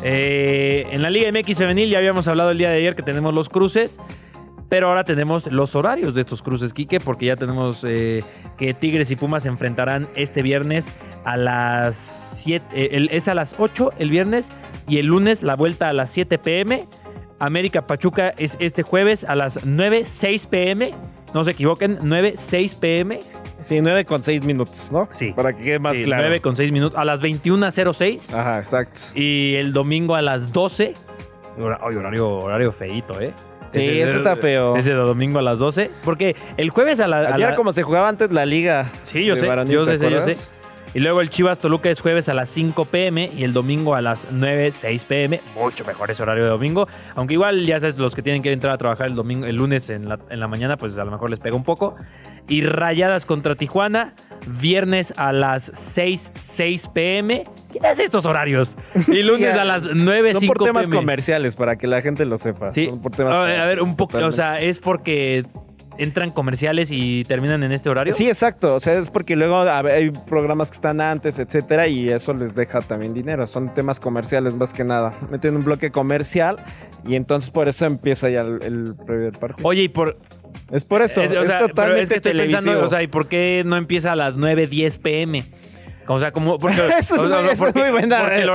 [0.03, 3.33] Eh, en la Liga MX femenil ya habíamos hablado el día de ayer que tenemos
[3.33, 3.99] los cruces,
[4.69, 8.23] pero ahora tenemos los horarios de estos cruces, Quique, porque ya tenemos eh,
[8.57, 10.93] que Tigres y Pumas se enfrentarán este viernes
[11.25, 14.51] a las 7, eh, el- es a las 8 el viernes
[14.87, 16.87] y el lunes la vuelta a las 7 pm.
[17.39, 20.93] América Pachuca es este jueves a las 9, 6 pm.
[21.33, 23.19] No se equivoquen, 9, 6 pm.
[23.63, 25.07] Sí, 9 con 6 minutos, ¿no?
[25.11, 25.31] Sí.
[25.35, 26.23] Para que quede más Sí, claro.
[26.23, 26.97] 9 con 6 minutos.
[26.99, 28.33] A las 21.06.
[28.33, 29.01] Ajá, exacto.
[29.15, 30.93] Y el domingo a las 12.
[31.59, 33.33] Hora- Ay, horario, horario feíto, ¿eh?
[33.71, 34.75] Sí, Ese- eso está feo.
[34.77, 35.91] Ese domingo a las 12.
[36.03, 37.17] Porque el jueves a la.
[37.17, 38.89] a Así la- era como se jugaba antes la liga.
[39.03, 40.37] Sí, yo de sé, yo ¿te sé, yo sé.
[40.93, 44.01] Y luego el Chivas Toluca es jueves a las 5 pm y el domingo a
[44.01, 45.41] las 9, 6 pm.
[45.55, 46.87] Mucho mejor ese horario de domingo.
[47.15, 49.89] Aunque igual ya sabes, los que tienen que entrar a trabajar el domingo, el lunes
[49.91, 51.95] en la, en la mañana, pues a lo mejor les pega un poco.
[52.47, 54.13] Y Rayadas contra Tijuana,
[54.47, 57.45] viernes a las 6, 6 pm.
[57.71, 58.75] ¿Quién hace estos horarios?
[59.07, 60.97] Y lunes a las 9, Son 5 por temas PM.
[60.97, 62.71] comerciales, para que la gente lo sepa.
[62.71, 62.89] Sí.
[62.89, 65.45] Son por temas a ver, a ver, un poco, o sea, es porque
[65.99, 68.13] entran comerciales y terminan en este horario.
[68.13, 68.73] Sí, exacto.
[68.75, 72.55] O sea, es porque luego ver, hay programas que están antes, etcétera, y eso les
[72.55, 73.45] deja también dinero.
[73.47, 75.13] Son temas comerciales más que nada.
[75.29, 76.57] Meten un bloque comercial
[77.05, 79.67] y entonces por eso empieza ya el, el previo del partido.
[79.67, 80.17] Oye, y por,
[80.71, 81.21] es por eso.
[81.21, 82.61] Es, o sea, totalmente es que estoy televisivo.
[82.61, 85.45] pensando, o sea, ¿y por qué no empieza a las 9, 10 pm?
[86.07, 86.57] O sea, como...
[86.57, 88.45] Porque, Eso es o sea, es porque- muy buena Porque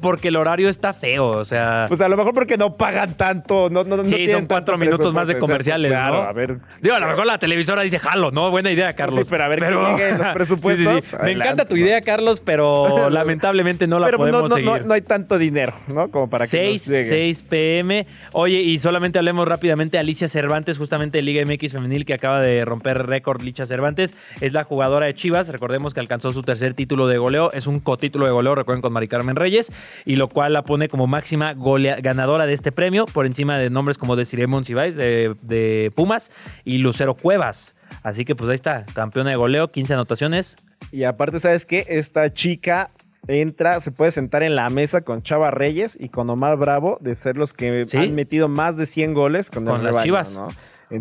[0.00, 1.84] porque el horario está feo, o sea...
[1.88, 3.68] pues a lo mejor porque no pagan tanto.
[3.70, 5.90] No, no, no Sí, tienen son cuatro minutos más de comerciales.
[5.90, 6.58] Claro, a ver.
[6.80, 8.50] Digo, a lo mejor la televisora dice jalo, ¿no?
[8.50, 9.26] Buena idea, Carlos.
[9.26, 11.16] Sí, pero a ver que lleguen los presupuestos, Sí, sí.
[11.22, 14.86] Me encanta tu idea, Carlos, pero lamentablemente no la Pero pues, podemos no, no, seguir.
[14.86, 16.10] no hay tanto dinero, ¿no?
[16.10, 17.08] Como para que 6, nos llegue.
[17.08, 18.06] 6 pm.
[18.32, 19.98] Oye, y solamente hablemos rápidamente.
[19.98, 23.42] Alicia Cervantes, justamente de Liga MX Femenil, que acaba de romper récord.
[23.42, 25.48] Licha Cervantes es la jugadora de Chivas.
[25.48, 27.52] Recordemos que alcanzó su tercer título de goleo.
[27.52, 29.72] Es un cotítulo de goleo, recuerden, con Mari Carmen Reyes.
[30.04, 33.70] Y lo cual la pone como máxima golea- ganadora de este premio, por encima de
[33.70, 36.30] nombres como Desiree Monsiváis de, de Pumas
[36.64, 37.76] y Lucero Cuevas.
[38.02, 40.56] Así que, pues ahí está, campeona de goleo, 15 anotaciones.
[40.92, 41.84] Y aparte, ¿sabes qué?
[41.88, 42.90] Esta chica
[43.28, 47.14] entra, se puede sentar en la mesa con Chava Reyes y con Omar Bravo de
[47.14, 47.96] ser los que Sí.
[47.98, 50.34] han metido más de 100 goles con, Con el las rebaño, Chivas.
[50.36, 50.48] ¿no?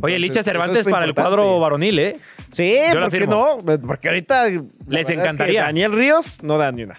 [0.01, 2.17] Oye, Licha Cervantes es para el cuadro varonil, ¿eh?
[2.51, 3.57] Sí, Yo ¿por qué no?
[3.87, 5.63] Porque ahorita la verdad es que encantaría.
[5.63, 6.97] Daniel Ríos no da ni una.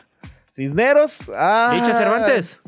[0.60, 2.60] Cisneros, ah, Licha Cervantes.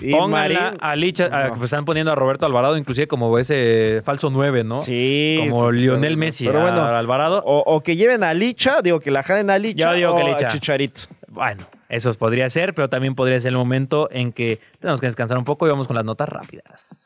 [0.00, 1.54] Y Pónganla Marín, a Licha, a- no.
[1.56, 4.78] pues están poniendo a Roberto Alvarado, inclusive como ese falso 9, ¿no?
[4.78, 5.36] Sí.
[5.38, 7.42] Como sí, sí, Lionel pero- Messi Pero a Alvarado.
[7.44, 9.90] o, o que lleven a Licha, digo que la jalen a Licha.
[9.90, 10.46] Yo digo que o Licha.
[10.46, 11.02] a Chicharito.
[11.28, 15.36] Bueno, eso podría ser, pero también podría ser el momento en que tenemos que descansar
[15.38, 17.00] un poco y vamos con las notas rápidas.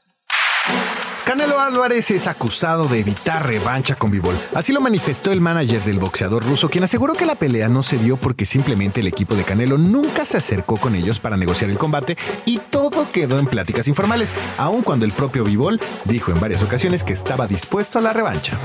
[1.29, 4.35] Canelo Álvarez es acusado de evitar revancha con Bivol.
[4.55, 7.99] Así lo manifestó el manager del boxeador ruso, quien aseguró que la pelea no se
[7.99, 11.77] dio porque simplemente el equipo de Canelo nunca se acercó con ellos para negociar el
[11.77, 16.62] combate y todo quedó en pláticas informales, aun cuando el propio Bivol dijo en varias
[16.62, 18.57] ocasiones que estaba dispuesto a la revancha.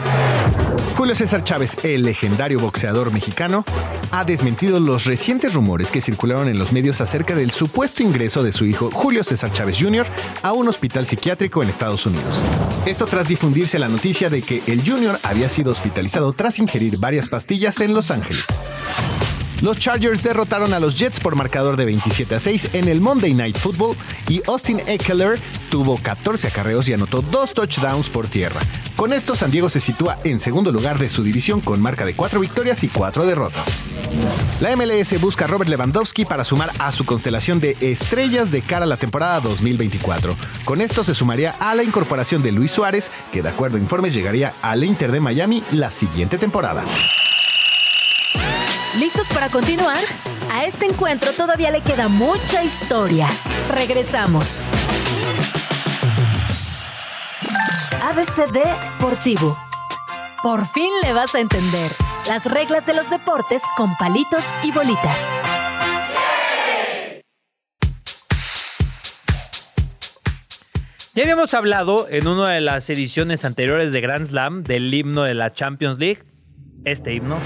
[0.96, 3.66] Julio César Chávez, el legendario boxeador mexicano,
[4.12, 8.52] ha desmentido los recientes rumores que circularon en los medios acerca del supuesto ingreso de
[8.52, 10.06] su hijo Julio César Chávez Jr.
[10.44, 12.42] a un hospital psiquiátrico en Estados Unidos.
[12.86, 15.20] Esto tras difundirse la noticia de que el Jr.
[15.24, 18.72] había sido hospitalizado tras ingerir varias pastillas en Los Ángeles.
[19.64, 23.34] Los Chargers derrotaron a los Jets por marcador de 27 a 6 en el Monday
[23.34, 23.96] Night Football
[24.28, 28.60] y Austin Eckler tuvo 14 acarreos y anotó dos touchdowns por tierra.
[28.98, 32.14] Con esto, San Diego se sitúa en segundo lugar de su división con marca de
[32.14, 33.86] 4 victorias y 4 derrotas.
[34.60, 38.84] La MLS busca a Robert Lewandowski para sumar a su constelación de estrellas de cara
[38.84, 40.36] a la temporada 2024.
[40.66, 44.14] Con esto se sumaría a la incorporación de Luis Suárez, que de acuerdo a informes
[44.14, 46.84] llegaría al Inter de Miami la siguiente temporada.
[49.00, 49.98] ¿Listos para continuar?
[50.52, 53.28] A este encuentro todavía le queda mucha historia.
[53.72, 54.64] Regresamos.
[58.04, 58.60] ABCD
[59.00, 59.58] Deportivo.
[60.44, 61.92] Por fin le vas a entender
[62.28, 65.42] las reglas de los deportes con palitos y bolitas.
[71.16, 75.34] Ya habíamos hablado en una de las ediciones anteriores de Grand Slam del himno de
[75.34, 76.24] la Champions League.
[76.86, 77.38] Este himno.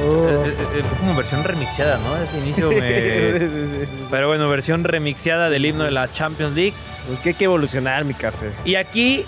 [0.00, 2.16] Eh, eh, eh, Fue como versión remixeada, ¿no?
[2.16, 3.86] Ese inicio me...
[4.10, 6.74] Pero bueno, versión remixeada del himno de la Champions League.
[7.06, 8.46] Pues que hay que evolucionar, mi casa.
[8.64, 9.24] Y aquí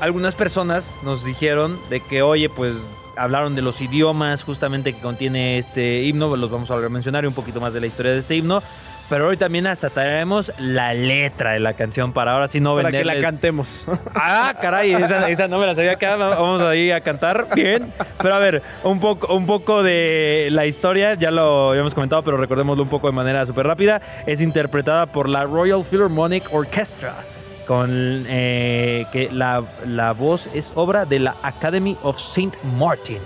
[0.00, 2.76] algunas personas nos dijeron de que, oye, pues
[3.16, 7.34] hablaron de los idiomas justamente que contiene este himno, los vamos a mencionar y un
[7.34, 8.62] poquito más de la historia de este himno.
[9.08, 12.90] Pero hoy también hasta traemos la letra de la canción para ahora sí no Para
[12.90, 13.86] que la venderles- cantemos.
[14.14, 17.48] Ah, caray, esa, esa no me la sabía que vamos ahí a cantar.
[17.54, 17.92] Bien.
[18.20, 22.36] Pero a ver, un poco, un poco de la historia, ya lo habíamos comentado, pero
[22.36, 24.00] recordémoslo un poco de manera súper rápida.
[24.26, 27.14] Es interpretada por la Royal Philharmonic Orchestra.
[27.66, 33.18] Con eh, que la, la voz es obra de la Academy of Saint Martin.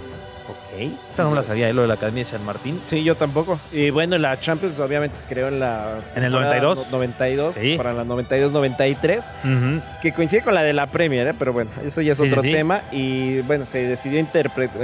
[0.72, 0.92] Ok.
[1.12, 1.72] Esa no la sabía, ¿eh?
[1.72, 2.80] lo de la Academia de San Martín.
[2.87, 3.59] Sí, yo tampoco.
[3.72, 5.98] Y bueno, la Champions obviamente se creó en la...
[6.14, 6.78] En el temporada 92.
[6.87, 7.76] no- 92, Sí.
[7.76, 9.83] para la 92-93, Ujú.
[10.00, 11.35] que coincide con la de la Premier, ¿eh?
[11.38, 12.52] pero bueno, eso ya es Sí, otro sí.
[12.52, 12.83] tema.
[12.92, 14.78] Y bueno, se decidió interpretar...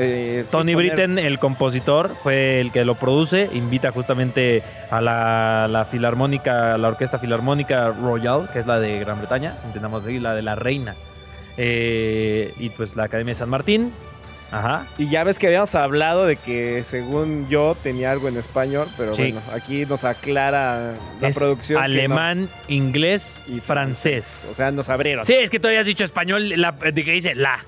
[0.51, 3.49] Tony Britten, el compositor, fue el que lo produce.
[3.55, 9.19] Invita justamente a la, la filarmónica, la Orquesta Filarmónica Royal, que es la de Gran
[9.19, 10.95] Bretaña, intentamos decir, la de la Reina.
[11.59, 13.93] Eh, y pues la Academia de San Martín.
[14.53, 14.87] Ajá.
[14.97, 19.15] Y ya ves que habíamos hablado de que según yo tenía algo en español, pero
[19.15, 19.23] Sí.
[19.33, 21.83] bueno, aquí nos aclara la Es producción.
[21.83, 24.47] alemán, inglés Y francés.
[24.51, 25.25] O sea, nos abrieron.
[25.27, 27.59] Sí, es que todavía has dicho español, la, de que dice la,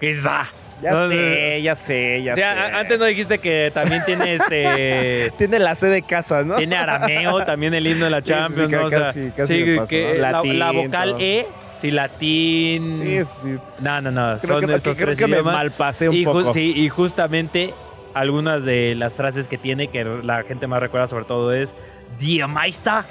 [0.00, 0.48] que es la.
[0.82, 2.74] Ya No, sé, ya sé, ya O sea, sé.
[2.76, 5.32] antes no dijiste que también tiene este...
[5.38, 6.56] Tiene la C de casa, ¿no?
[6.56, 8.84] Tiene arameo, también el himno de la Sí, sí, sí, Champions, que ¿no?
[8.84, 10.52] O sea, casi- casi sí, me pasó, que ¿no?
[10.52, 11.18] la, vocal todo.
[11.20, 11.46] E,
[11.80, 12.96] sí, latín.
[12.96, 13.56] Sí, sí.
[13.80, 15.54] No, no, no, Creo son que, esos creo tres que me idiomas.
[15.54, 16.52] malpasé un y, poco.
[16.52, 17.74] sí, y justamente
[18.14, 21.74] algunas de las frases que tiene, que la gente más recuerda sobre todo es
[22.18, 23.04] Die Meister,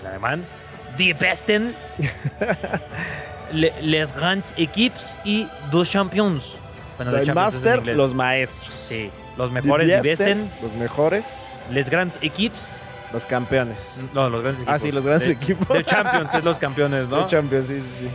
[0.00, 0.44] en alemán,
[0.96, 1.74] Die Besten,
[3.52, 6.58] le- Les Grands Equipes y Dos Champions.
[6.96, 8.72] Bueno, en Master, los maestros.
[8.74, 11.26] Sí, los mejores Die Besten, Los mejores,
[11.70, 12.80] Les Grands Equipes.
[13.16, 14.04] Los campeones.
[14.12, 14.74] No, los grandes equipos.
[14.74, 15.74] Ah, sí, los grandes de, equipos.
[15.74, 17.20] De Champions, es los campeones, ¿no?
[17.20, 18.08] Los Champions, sí, sí, sí.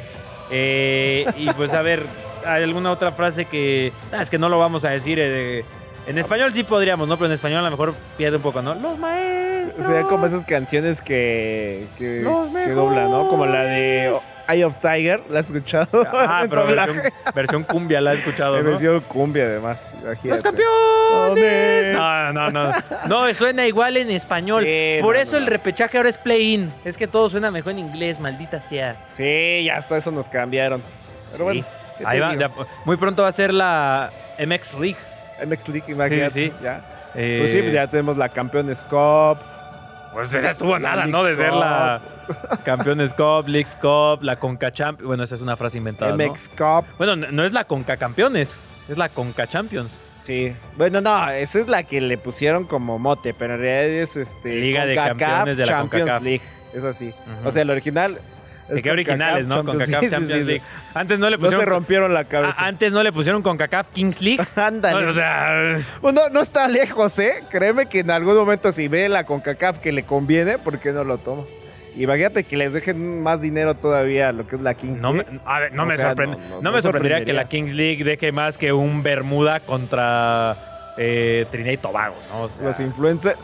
[0.51, 2.05] Eh, y pues a ver,
[2.45, 3.93] ¿hay alguna otra frase que...
[4.11, 5.17] ah, es que no lo vamos a decir.
[5.19, 5.65] eh,
[6.07, 7.15] en español sí podríamos, ¿no?
[7.17, 8.73] Pero en español a lo mejor pierde un poco, ¿no?
[8.75, 9.85] Los maestros.
[9.85, 12.25] O sea, como esas canciones que, que,
[12.65, 13.27] que doblan, ¿no?
[13.29, 14.13] Como la de.
[14.49, 15.87] Eye of Tiger, ¿la has escuchado?
[16.11, 17.01] Ah, pero versión,
[17.33, 19.95] versión cumbia la he escuchado, versión cumbia, además.
[20.01, 20.29] imagínate.
[20.29, 21.93] ¡Los campeones!
[21.93, 22.73] No, no, no.
[23.07, 24.63] No, suena igual en español.
[24.65, 26.73] Sí, Por no, eso no, el repechaje ahora es play-in.
[26.83, 29.05] Es que todo suena mejor en inglés, maldita sea.
[29.09, 30.81] Sí, ya hasta eso nos cambiaron.
[31.31, 31.43] Pero Sí.
[31.43, 31.65] bueno,
[31.97, 32.51] ¿qué Ahí va,
[32.83, 34.97] muy pronto va a ser la MX League.
[35.45, 36.31] MX League, imagínate.
[36.31, 36.53] Sí, sí.
[36.63, 36.81] Ya.
[37.15, 39.37] Eh, Pues sí, ya tenemos la Campeones Cup.
[40.13, 41.23] Pues esa estuvo nada, ¿no?
[41.23, 42.01] De ser la
[42.65, 45.07] Campeones Cup, Leagues Cup, la Conca Champions.
[45.07, 46.17] Bueno, esa es una frase inventada, ¿no?
[46.31, 46.85] MX Cup.
[46.97, 48.57] Bueno, no no es la Conca Campeones,
[48.89, 49.91] es la Conca Champions.
[50.19, 50.53] Sí.
[50.77, 54.55] Bueno, no, esa es la que le pusieron como mote, pero en realidad es este
[54.55, 56.23] Liga de Campeones de la Champions CONCACAF.
[56.23, 56.41] League.
[56.73, 57.13] Es así.
[57.43, 58.19] O sea, el original
[58.71, 59.61] es De qué originales, ¿no?
[59.63, 60.43] Sí, sí, Champions sí.
[60.43, 60.61] League.
[60.93, 61.69] Antes no le No se pusieron...
[61.69, 62.65] rompieron la Ah, cabeza.
[62.65, 64.43] antes no le pusieron CONCACAF Kings League.
[64.55, 65.03] Ándale.
[65.05, 67.43] No, o sea, Bueno, no está lejos, ¿eh?
[67.49, 71.03] Créeme que en algún momento si ve la CONCACAF que le conviene, ¿por qué no
[71.03, 71.43] lo toma?
[71.95, 75.23] Imagínate que les dejen más dinero todavía a lo que es la Kings no me,
[75.23, 75.39] League.
[75.45, 77.49] a ver, no O me, sea, sorprende- no, no, no, me no sorprendería que la
[77.49, 82.43] Kings League deje más que un Bermuda contra eh, Trinidad y Tobago, ¿no?
[82.43, 83.35] O sea, Los, influencer-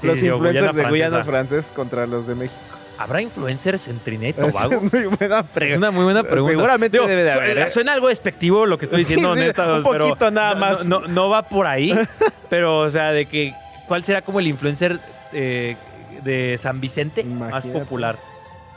[0.00, 2.60] sí, los influencers de Guyana francés contra los de México.
[3.00, 4.82] ¿Habrá influencers en Trinidad y Es Tobago?
[4.92, 6.52] muy buena Es una muy buena pregunta.
[6.52, 7.70] Seguramente Digo, debe de haber, ¿eh?
[7.70, 10.84] Suena algo despectivo lo que estoy Sí, diciendo, sí, neta, un pero poquito nada más.
[10.84, 11.94] No, no va por ahí,
[12.50, 13.54] pero, o sea, de que,
[13.88, 15.00] ¿cuál será como el influencer
[15.32, 15.76] eh,
[16.22, 18.18] de San Vicente más popular?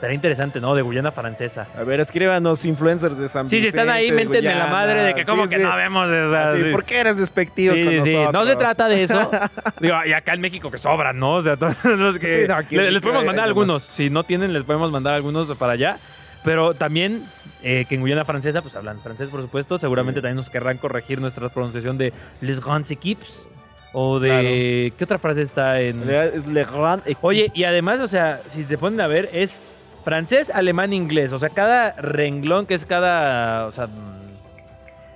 [0.04, 0.76] Será interesante, ¿no?
[0.76, 1.66] De Guyana Francesa.
[1.80, 5.24] A ver, escríbanos influencers de San Sí, si están ahí, méntenme la madre de que
[5.24, 5.64] como Sí, que sí.
[5.64, 6.64] no vemos, o sea, sí.
[6.74, 8.34] ¿Por qué eres despectivo Sí, con sí, nosotros?
[8.34, 9.32] no se trata de eso.
[9.80, 11.36] Digo, y acá en México que sobran, ¿no?
[11.36, 13.82] O sea, todos los que Sí, no, aquí- le- les, podemos mandar algunos.
[13.84, 16.00] Si no tienen, les podemos mandar algunos para allá.
[16.44, 17.24] Pero también
[17.62, 19.80] eh, que en Guyana Francesa, pues hablan francés, por supuesto.
[19.80, 20.24] Seguramente Sí.
[20.24, 22.12] también nos querrán corregir nuestra pronunciación de
[22.42, 23.48] Les Grands Equipes.
[23.94, 24.92] O de...
[24.98, 26.04] ¿Qué otra frase está en...?
[26.10, 27.04] Es Le Grand.
[27.22, 29.62] Oye, y además, o sea, si te ponen a ver, es
[30.04, 31.32] francés, alemán, inglés.
[31.32, 33.66] O sea, cada renglón que es cada.
[33.68, 33.88] O sea.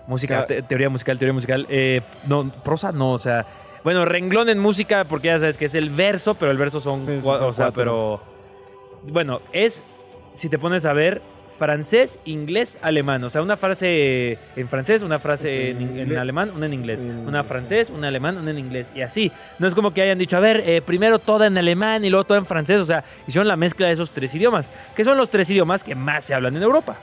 [0.08, 1.66] Música, Cada- te- teoría musical, teoría musical.
[1.70, 3.46] eh, no, prosa no, o sea.
[3.84, 7.04] Bueno, renglón en música, porque ya sabes que es el verso, pero el verso son.
[7.04, 7.74] Sí, sí, son o sea, cuatro.
[7.76, 8.22] pero.
[9.14, 9.82] Bueno, es.
[10.34, 11.22] Si te pones a ver.
[11.58, 13.24] Francés, inglés, alemán.
[13.24, 17.04] O sea, una frase en francés, una frase en, alemán, una en inglés.
[17.04, 18.86] En Una francés, una alemán, una en inglés.
[18.96, 19.32] Y así.
[19.60, 22.26] No es como que hayan dicho, a ver, eh, primero toda en alemán y luego
[22.26, 22.78] toda en francés.
[22.78, 24.68] O sea, hicieron la mezcla de esos tres idiomas.
[24.96, 26.98] Que son los tres idiomas que más se hablan en Europa.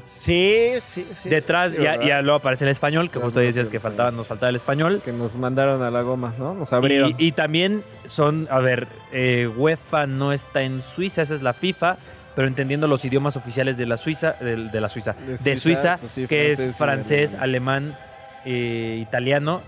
[0.00, 1.28] Sí, sí, sí.
[1.28, 4.50] Detrás sí, ya, ya luego aparece el español, que justo decías que faltaba, nos faltaba
[4.50, 5.02] el español.
[5.04, 6.54] Que nos mandaron a la goma, ¿no?
[6.54, 7.16] Nos abrieron.
[7.18, 11.52] Y, y también son, a ver, eh, UEFA no está en Suiza, esa es la
[11.52, 11.96] FIFA,
[12.34, 15.60] pero entendiendo los idiomas oficiales de la Suiza, de, de la Suiza, De de Suiza,
[15.60, 17.84] Suiza, pues sí, que francés es francés, alemán.
[17.84, 17.98] alemán,
[18.44, 19.62] eh, italiano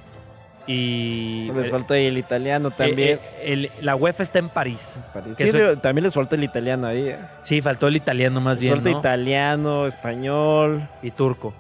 [0.67, 3.19] Y Les eh, faltó ahí el italiano también.
[3.23, 5.03] eh, el- la UEFA está en París.
[5.37, 5.51] Sí,
[5.83, 7.09] también les faltó el italiano ahí.
[7.09, 7.19] ¿eh?
[7.41, 8.99] Sí, faltó el italiano más Les bien, falta ¿no?
[9.01, 11.55] italiano, español Y turco.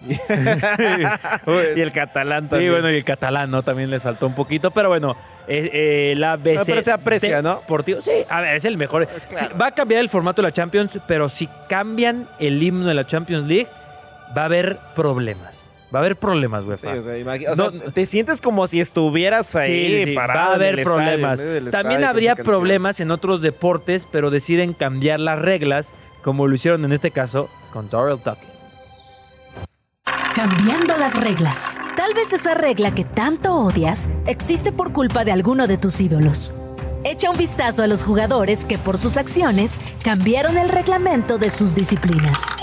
[1.76, 2.72] y el catalán Sí, también.
[2.72, 3.62] bueno, y el catalán, ¿no?
[3.62, 5.70] También les faltó un poquito, pero bueno, eh,
[6.12, 6.54] eh, la BC...
[6.54, 7.60] No, pero se aprecia, ¿no?
[7.62, 9.08] Deportivo- Sí, a ver, es el mejor.
[9.34, 12.94] Sí, va a cambiar el formato de la Champions, pero si cambian el himno de
[12.94, 13.68] la Champions League,
[14.36, 15.74] va a haber problemas.
[15.92, 16.78] Va a haber problemas, güey.
[16.78, 20.14] Sí, o sea, imagi- o sea, No- te sientes como si estuvieras ahí Sí, sí,
[20.14, 21.44] parado va a haber estadio, problemas.
[21.72, 26.92] También habría problemas en otros deportes, pero deciden cambiar las reglas, como lo hicieron en
[26.92, 28.49] este caso con Darrell Dawkins.
[30.40, 31.78] Cambiando las reglas.
[31.98, 36.54] Tal vez esa regla que tanto odias existe por culpa de alguno de tus ídolos.
[37.04, 41.74] Echa un vistazo a los jugadores que por sus acciones cambiaron el reglamento de sus
[41.74, 42.56] disciplinas.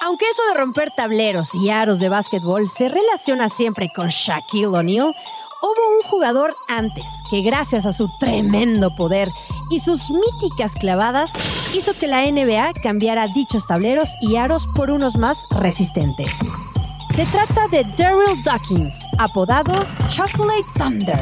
[0.00, 5.14] Aunque eso de romper tableros y aros de básquetbol se relaciona siempre con Shaquille O'Neal,
[5.62, 9.30] hubo un jugador antes que gracias a su tremendo poder
[9.70, 15.16] y sus míticas clavadas hizo que la NBA cambiara dichos tableros y aros por unos
[15.16, 16.36] más resistentes.
[17.14, 21.20] Se trata de Daryl Dawkins, apodado Chocolate Thunder,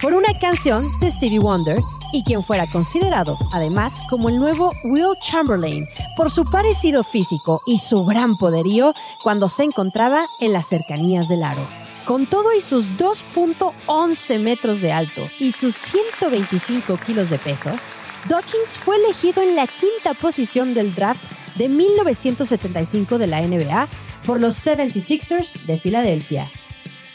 [0.00, 1.76] por una canción de Stevie Wonder
[2.14, 7.78] y quien fuera considerado, además, como el nuevo Will Chamberlain por su parecido físico y
[7.78, 11.83] su gran poderío cuando se encontraba en las cercanías del aro.
[12.04, 17.70] Con todo y sus 2.11 metros de alto y sus 125 kilos de peso,
[18.28, 21.22] Dawkins fue elegido en la quinta posición del draft
[21.54, 23.88] de 1975 de la NBA
[24.26, 26.50] por los 76ers de Filadelfia.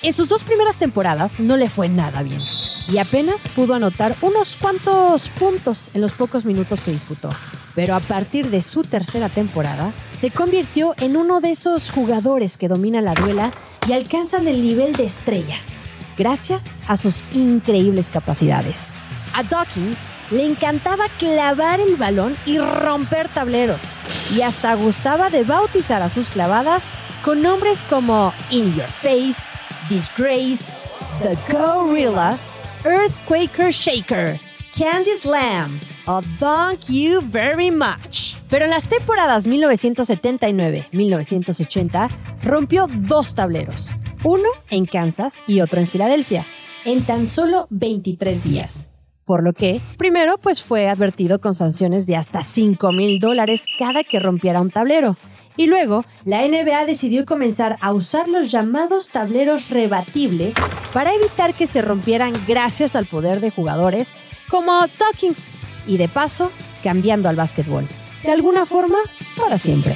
[0.02, 2.42] En sus dos primeras temporadas no le fue nada bien
[2.88, 7.30] y apenas pudo anotar unos cuantos puntos en los pocos minutos que disputó.
[7.76, 12.68] Pero a partir de su tercera temporada, se convirtió en uno de esos jugadores que
[12.68, 13.52] dominan la duela
[13.90, 15.82] y alcanzan el nivel de estrellas,
[16.16, 18.94] gracias a sus increíbles capacidades.
[19.34, 23.94] A Dawkins le encantaba clavar el balón y romper tableros,
[24.36, 26.92] y hasta gustaba de bautizar a sus clavadas
[27.26, 29.42] con nombres como In Your Face,
[29.90, 30.76] Disgrace,
[31.24, 32.38] The Gorilla,
[32.86, 34.40] Earthquaker Shaker,
[34.78, 38.34] Candy Slam, o Thank You Very Much.
[38.50, 42.10] Pero en las temporadas 1979-1980
[42.42, 43.92] rompió dos tableros,
[44.24, 46.48] uno en Kansas y otro en Filadelfia,
[46.84, 48.90] en tan solo 23 días.
[49.24, 54.04] Por lo que, primero, pues fue advertido con sanciones de hasta 5 mil dólares cada
[54.04, 55.16] que rompiera un tablero.
[55.58, 60.56] Y luego, la NBA decidió comenzar a usar los llamados tableros rebatibles
[60.92, 64.16] para evitar que se rompieran gracias al poder de jugadores
[64.50, 65.54] como Dawkins
[65.90, 66.52] y de paso
[66.84, 67.88] cambiando al básquetbol.
[68.24, 68.98] De alguna forma,
[69.36, 69.96] para siempre.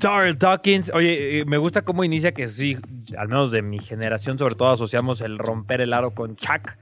[0.00, 2.78] Darrell Dawkins, oye, eh, me gusta cómo inicia que sí,
[3.16, 6.76] al menos de mi generación, sobre todo asociamos el romper el aro con Chuck,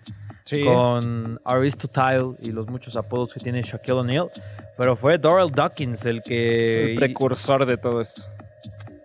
[0.64, 4.30] con Aristotle y los muchos apodos que tiene Shaquille O'Neal,
[4.76, 6.92] pero fue Darrell Dawkins el que...
[6.92, 8.22] El precursor de todo esto.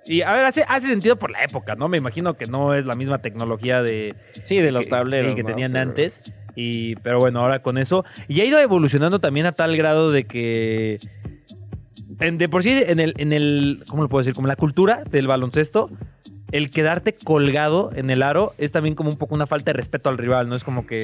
[0.09, 1.87] Y a ver, hace, hace sentido por la época, ¿no?
[1.87, 4.15] Me imagino que no es la misma tecnología de...
[4.43, 5.31] Sí, de los que- tableros.
[5.31, 5.49] sí, que ¿no?
[5.49, 5.77] tenían Sí.
[5.77, 6.21] antes.
[6.55, 8.03] Y, pero bueno, ahora con eso.
[8.27, 10.99] Y ha ido evolucionando también a tal grado de que.
[12.19, 13.83] en- de por sí, en el, en el.
[13.87, 14.33] ¿Cómo lo puedo decir?
[14.33, 15.89] Como la cultura del baloncesto.
[16.51, 20.09] El quedarte colgado en el aro es también como un poco una falta de respeto
[20.09, 20.55] al rival, ¿no?
[20.55, 20.99] Es como que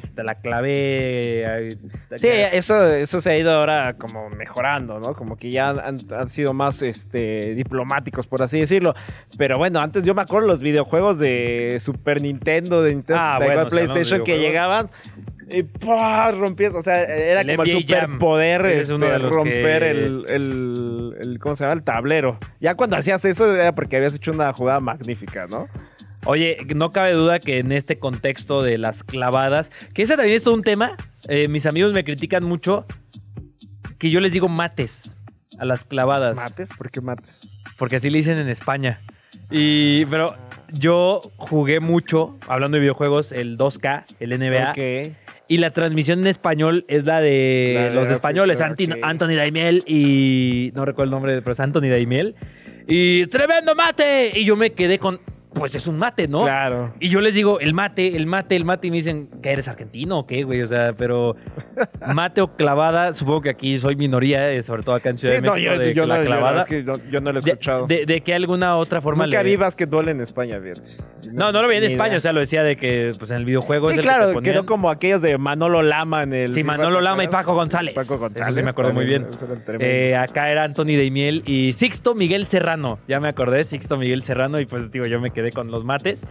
[0.00, 0.08] Sí.
[0.14, 1.76] te la clavé.
[2.16, 5.14] Sí, eso, eso se ha ido ahora como mejorando, ¿no?
[5.14, 8.94] Como que ya han, han sido más este, diplomáticos, por así decirlo.
[9.36, 13.38] Pero bueno, antes yo me acuerdo los videojuegos de Super Nintendo, de Nintendo Ah, 64,
[13.38, 14.90] bueno, si hablamos de PlayStation, que llegaban
[15.52, 16.32] y ¡pah!
[16.32, 16.72] rompías.
[16.74, 18.00] O sea, era El como el NBA Jam.
[18.12, 21.74] superpoder Es este, uno de los romper que- el, el, el- ¿Cómo se llama?
[21.74, 22.38] El tablero.
[22.60, 25.68] Ya cuando hacías eso era porque habías hecho una jugada magnífica, ¿no?
[26.26, 30.44] Oye, no cabe duda que en este contexto de las clavadas, que ese también es
[30.44, 30.96] todo un tema,
[31.28, 32.84] eh, mis amigos me critican mucho
[33.98, 35.22] que yo les digo mates
[35.58, 36.70] a las clavadas, ¿Mates?
[36.76, 37.48] ¿Por qué mates?
[37.78, 39.00] porque así le dicen en España.
[39.50, 40.34] Y, pero
[40.72, 44.72] yo jugué mucho, hablando de videojuegos, el 2K, el NBA,
[45.48, 48.98] y la transmisión en español es la de La de los españoles, Anti- ok.
[49.02, 50.70] Anthony Daimiel y...
[50.74, 52.34] no recuerdo el nombre, pero es Anthony Daimiel.
[52.86, 54.32] Y tremendo mate.
[54.34, 55.20] Y yo me quedé con...
[55.52, 56.42] pues es un mate, ¿no?
[56.42, 56.94] Claro.
[57.00, 59.66] Y yo les digo, el mate, el mate, el mate, y me dicen, ¿que eres
[59.68, 60.62] argentino o qué, güey?
[60.62, 61.36] O sea, pero
[62.14, 65.40] mate o clavada, supongo que aquí soy minoría, eh, sobre todo acá en Ciudad Sí,
[65.42, 66.60] de no, México, yo, de yo la no, clavada.
[66.62, 67.86] es que no- yo no lo he escuchado.
[67.86, 71.30] De, de que alguna otra forma Nunca le- vi básquetbol en España, fíjate.
[71.32, 72.18] No, no lo vi en España, idea.
[72.18, 74.34] o sea, lo decía de que pues en el videojuego Sí, es el claro, que
[74.34, 74.54] ponían.
[74.54, 76.54] quedó como aquellos de Manolo Lama en el.
[76.54, 77.28] Sí, Manolo ¿te Lama y?
[77.28, 77.94] Paco González.
[77.94, 78.48] Paco González.
[78.48, 79.26] Eso sí me acuerdo muy bien.
[79.80, 82.98] Eh, acá era Anthony Daimiel y Sixto Miguel Serrano.
[83.08, 86.26] Ya me acordé, Sixto Miguel Serrano, y pues digo, yo me quedé con los mates.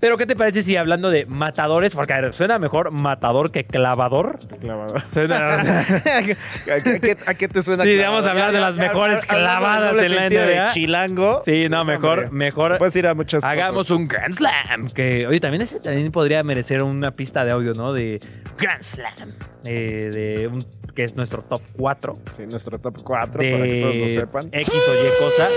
[0.00, 1.92] Pero, ¿qué te parece si hablando de matadores?
[1.94, 4.38] Porque a ver, suena mejor matador que clavador.
[4.60, 5.02] Clavador.
[5.08, 5.60] Suena.
[5.60, 5.82] ¿A,
[6.84, 7.82] qué, a qué te suena?
[7.82, 10.72] Sí, vamos a hablar de las mejores clavadas en la NBA.
[10.72, 11.42] Chilango.
[11.44, 12.78] Sí, no, mejor, mejor.
[12.78, 14.88] Puedes ir a muchas Hagamos un Grand Slam.
[14.90, 17.92] Que, oye, también ese también podría merecer una pista de audio, ¿no?
[17.92, 18.20] De
[18.56, 19.30] Grand Slam.
[19.64, 20.64] eh, de un,
[20.98, 24.48] que es nuestro top 4 Sí, nuestro top 4 para que todos lo de sepan.
[24.50, 25.48] X o Y cosa.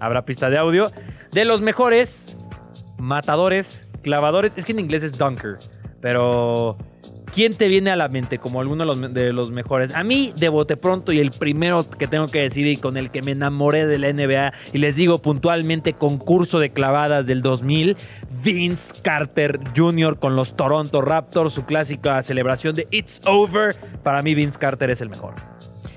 [0.00, 0.86] Habrá pista de audio.
[1.30, 2.38] De los mejores
[2.96, 4.54] matadores, clavadores.
[4.56, 5.58] Es que en inglés es dunker.
[6.00, 6.78] Pero.
[7.36, 9.94] ¿Quién te viene a la mente como alguno de los, de los mejores?
[9.94, 13.10] A mí, de bote pronto, y el primero que tengo que decir y con el
[13.10, 17.98] que me enamoré de la NBA, y les digo puntualmente, concurso de clavadas del 2000,
[18.42, 20.18] Vince Carter Jr.
[20.18, 23.76] con los Toronto Raptors, su clásica celebración de It's Over.
[24.02, 25.34] Para mí, Vince Carter es el mejor.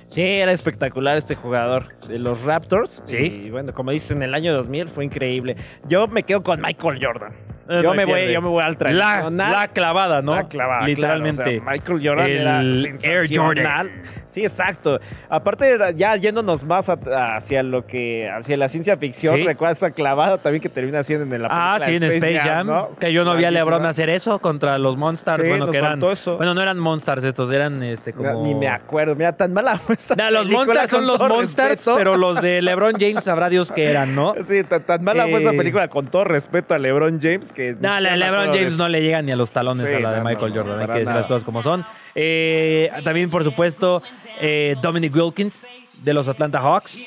[0.10, 3.02] Sí, era espectacular este jugador de los Raptors.
[3.06, 3.16] Sí.
[3.16, 5.56] Y bueno, como dices, en el año 2000 fue increíble.
[5.88, 7.34] Yo me quedo con Michael Jordan.
[7.72, 9.52] Eh, Yo me, voy, yo me voy al La, tradicional.
[9.52, 10.36] la clavada, ¿no?
[10.36, 11.44] La clavada, Literalmente.
[11.44, 13.92] claro, o sea, Michael Jordan El era Air sensacional.
[14.28, 15.00] Sí, exacto.
[15.30, 19.44] Aparte, ya yéndonos más a- hacia lo que, hacia la ciencia ficción, Sí.
[19.44, 22.68] recuerda esa clavada también que termina haciendo en la Ah, sí, en Space Jam.
[22.68, 22.90] ¿no?
[23.00, 23.52] Que yo no vi a.
[23.52, 25.42] LeBron hacer eso contra los Monstars.
[25.44, 26.02] Sí, bueno, nos que eran.
[26.04, 26.38] eso.
[26.38, 28.44] Bueno, no eran Monstars estos, eran este como.
[28.44, 29.16] Ni me acuerdo.
[29.16, 31.98] Mira, tan mala fue esa Nah, los Monstars son los Monstars, respeto.
[31.98, 34.34] pero los de LeBron James sabrá Dios que eran, ¿no?
[34.46, 37.76] Sí, tan, tan mala fue esa Eh, película con todo respeto a LeBron James que...
[37.80, 40.18] No, la LeBron James no le llega ni a los talones Sí, a la de
[40.20, 40.80] no, Michael no, Jordan.
[40.80, 41.86] Hay que decir las cosas como son.
[42.16, 44.02] Eh, también, por supuesto,
[44.40, 45.68] eh, Dominic Wilkins
[46.04, 46.98] de los Atlanta Hawks.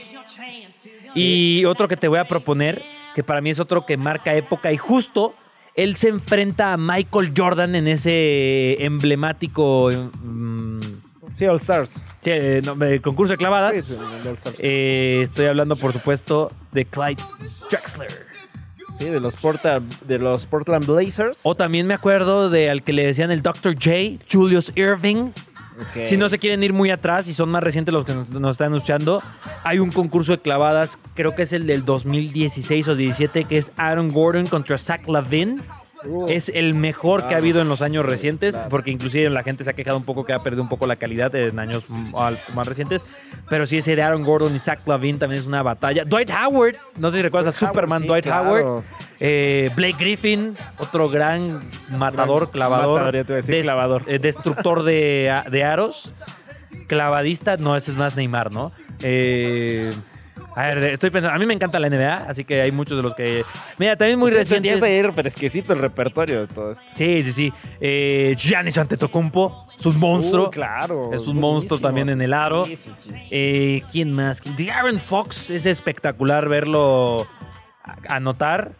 [1.14, 2.82] Y otro que te voy a proponer,
[3.14, 5.34] que para mí es otro que marca época y justo
[5.74, 9.88] él se enfrenta a Michael Jordan en ese emblemático
[10.22, 10.80] mm,
[11.32, 12.04] Sí, All Stars.
[12.22, 13.74] sí, eh, no, concurso de clavadas.
[13.74, 14.56] Sí, sí, el All Stars.
[14.58, 17.22] Eh, estoy hablando, por supuesto, de Clyde
[17.70, 18.31] Drexler.
[19.02, 21.40] Sí, de los, Porta- de los Portland Blazers.
[21.42, 23.74] O también me acuerdo de al que le decían el Dr.
[23.74, 25.30] J, Julius Irving.
[26.04, 28.52] Si no se quieren ir muy atrás y son más recientes los que nos, nos
[28.52, 29.22] están escuchando,
[29.64, 33.72] hay un concurso de clavadas, creo que es el del 2016 o 17, que es
[33.78, 35.62] Aaron Gordon contra Zach Lavin.
[36.28, 38.68] Es el mejor que ha habido en los años recientes, Claro.
[38.70, 40.96] porque inclusive la gente se ha quejado un poco que ha perdido un poco la
[40.96, 43.04] calidad en años más recientes.
[43.48, 46.04] Pero sí, ese de Aaron Gordon y Zach Lavin también es una batalla.
[46.04, 48.50] Dwight Howard, no sé si recuerdas a Superman, Howard, sí, Dwight claro.
[48.74, 48.84] Howard.
[49.20, 53.12] Eh, Blake Griffin, otro gran matador, clavador.
[53.14, 56.12] matador, eh, destructor de, de aros.
[56.88, 58.72] Clavadista, no, ese es más Neymar, ¿no?
[59.02, 59.90] Eh,
[60.54, 63.02] a ver, estoy pensando, a mí me encanta la NBA, así que hay muchos de
[63.02, 63.44] los que...
[63.78, 64.80] Mira, también muy Sí, recientes...
[64.80, 66.84] Tienes ahí fresquecito el repertorio de todo esto.
[66.94, 67.52] Sí, sí, sí.
[67.80, 70.48] Eh, Giannis Antetokounmpo, es un monstruo.
[70.48, 71.10] Uh, claro.
[71.14, 72.64] Es un monstruo también en el aro.
[72.64, 73.10] Sí, sí, sí.
[73.30, 74.42] Eh, ¿Quién más?
[74.72, 77.26] Aaron Fox, es espectacular verlo
[77.84, 78.72] a- anotar.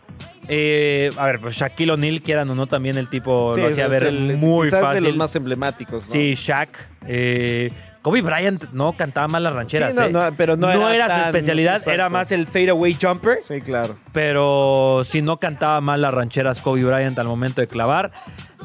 [0.49, 3.89] Eh, a ver, pues Shaquille O'Neal, quieran o no, también el tipo Sí, lo hacía
[3.89, 5.03] ver el- muy quizás fácil.
[5.05, 6.13] de los más emblemáticos, ¿no?
[6.13, 6.69] Sí, Shaq.
[7.07, 7.71] Eh,
[8.03, 9.95] Kobe Bryant no cantaba mal las rancheras.
[9.95, 10.11] Sí, no, ¿eh?
[10.31, 13.39] no, pero no era su especialidad, era más el fadeaway jumper.
[13.43, 13.97] Sí, claro.
[14.13, 18.11] Pero si no cantaba mal las rancheras Kobe Bryant al momento de clavar.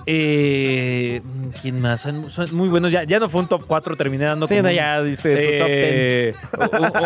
[0.09, 1.21] Eh,
[1.61, 1.99] ¿Quién más?
[1.99, 2.93] Son, son muy buenos.
[2.93, 5.57] Ya, ya no fue un top 4, terminé dando Sí, como no, ya dice tu
[5.59, 5.69] top 10.
[5.69, 6.35] eh,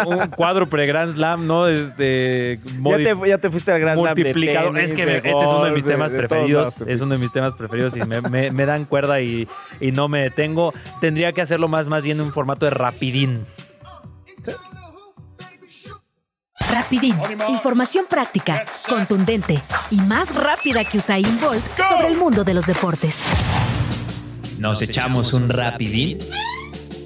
[0.05, 1.67] un, un cuadro pre-Grand Slam, ¿no?
[1.67, 4.51] Este, Ya te, ya te fuiste al gran Slam de tenis,
[4.83, 6.81] es que de este es uno de mis temas de- preferidos.
[6.81, 9.47] Es uno de mis temas preferidos y me, me- me dan cuerda y,
[9.79, 10.71] y no me detengo.
[10.99, 13.45] Tendría que hacerlo más, más bien en un formato de rapidín.
[16.71, 17.15] Rapidín,
[17.49, 23.23] información práctica, contundente y más rápida que Usain Bolt sobre el mundo de los deportes.
[24.57, 26.19] ¿Nos echamos un rapidín?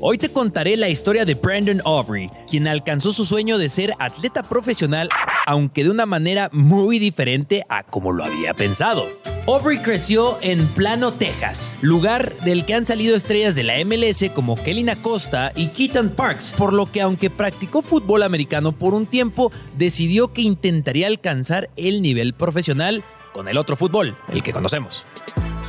[0.02, 4.44] Hoy te contaré la historia de Brandon Aubrey, quien alcanzó su sueño de ser atleta
[4.44, 5.10] profesional,
[5.48, 9.08] aunque de una manera muy diferente a como lo había pensado.
[9.48, 14.56] Aubrey creció en Plano, Texas, lugar del que han salido estrellas de la MLS como
[14.56, 19.52] Kelly Acosta y Keaton Parks, por lo que aunque practicó fútbol americano por un tiempo,
[19.78, 25.06] decidió que intentaría alcanzar el nivel profesional con el otro fútbol, el que conocemos.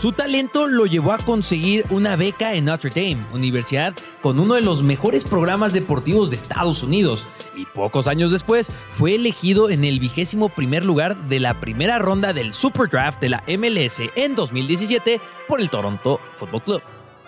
[0.01, 4.61] Su talento lo llevó a conseguir una beca en Notre Dame, universidad con uno de
[4.61, 7.27] los mejores programas deportivos de Estados Unidos,
[7.57, 12.35] y pocos años después fue elegido en el vigésimo primer lugar de la primera ronda
[12.35, 15.19] del Super Draft de la MLS en 2017
[15.49, 16.83] por el Toronto Football Club.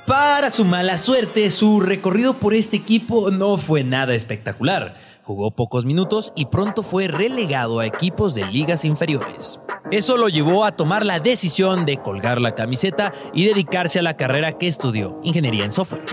[0.07, 5.08] Para su mala suerte, su recorrido por este equipo no fue nada espectacular.
[5.29, 9.61] Jugó pocos minutos y pronto fue relegado a equipos de ligas inferiores.
[9.91, 14.17] Eso lo llevó a tomar la decisión de colgar la camiseta y dedicarse a la
[14.17, 16.07] carrera que estudió, ingeniería en software.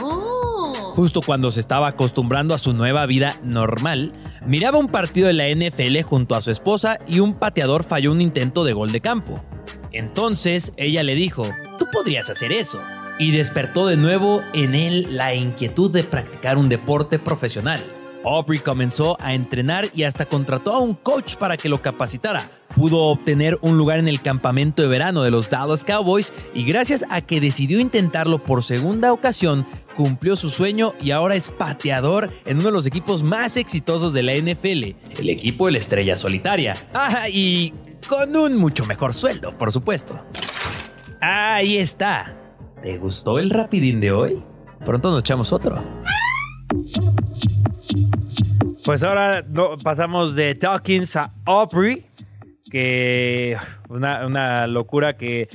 [0.96, 4.12] Justo cuando se estaba acostumbrando a su nueva vida normal,
[4.46, 8.20] miraba un partido de la NFL junto a su esposa y un pateador falló un
[8.20, 9.42] intento de gol de campo.
[9.94, 11.44] Entonces ella le dijo,
[11.80, 12.82] tú podrías hacer eso.
[13.18, 17.82] Y despertó de nuevo en él la inquietud de practicar un deporte profesional.
[18.26, 22.50] Aubrey comenzó a entrenar y hasta contrató a un coach para que lo capacitara.
[22.76, 27.06] Pudo obtener un lugar en el campamento de verano de los Dallas Cowboys y gracias
[27.10, 29.66] a que decidió intentarlo por segunda ocasión,
[29.96, 34.24] cumplió su sueño y ahora es pateador en uno de los equipos más exitosos de
[34.24, 36.76] la NFL, el equipo de la Estrella Solitaria.
[36.94, 37.74] Ah, y
[38.08, 40.20] con un mucho mejor sueldo, por supuesto.
[41.22, 42.36] Ahí está.
[42.82, 44.44] ¿Te gustó el rapidín de hoy?
[44.84, 45.82] Pronto nos echamos otro.
[48.86, 49.44] Pues ahora
[49.84, 52.06] pasamos de Dawkins a Aubrey,
[52.70, 53.58] que
[53.90, 55.50] una locura que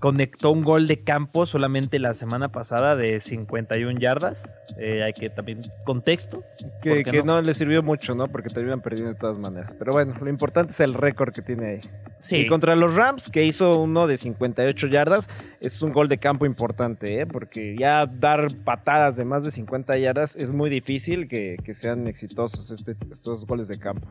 [0.00, 4.54] conectó un gol de campo solamente la semana pasada de 51 yardas.
[4.78, 6.42] Eh, hay que también contexto.
[6.82, 7.36] Que, ¿Por qué que no?
[7.36, 7.42] no?
[7.42, 8.28] le sirvió mucho, ¿no?
[8.28, 9.74] Porque terminan perdiendo de todas maneras.
[9.78, 11.80] Pero bueno, lo importante es el récord que tiene ahí.
[12.22, 12.36] Sí.
[12.36, 15.28] Y contra los Rams, que hizo uno de 58 yardas,
[15.60, 17.26] es un gol de campo importante, ¿eh?
[17.26, 22.06] Porque ya dar patadas de más de 50 yardas es muy difícil que, que sean
[22.06, 24.06] exitosos este- estos goles de campo.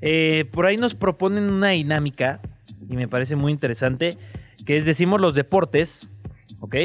[0.00, 2.40] Eh, por ahí nos proponen una dinámica
[2.88, 4.16] y me parece muy interesante,
[4.64, 6.10] que es decimos los deportes,
[6.60, 6.76] ¿ok?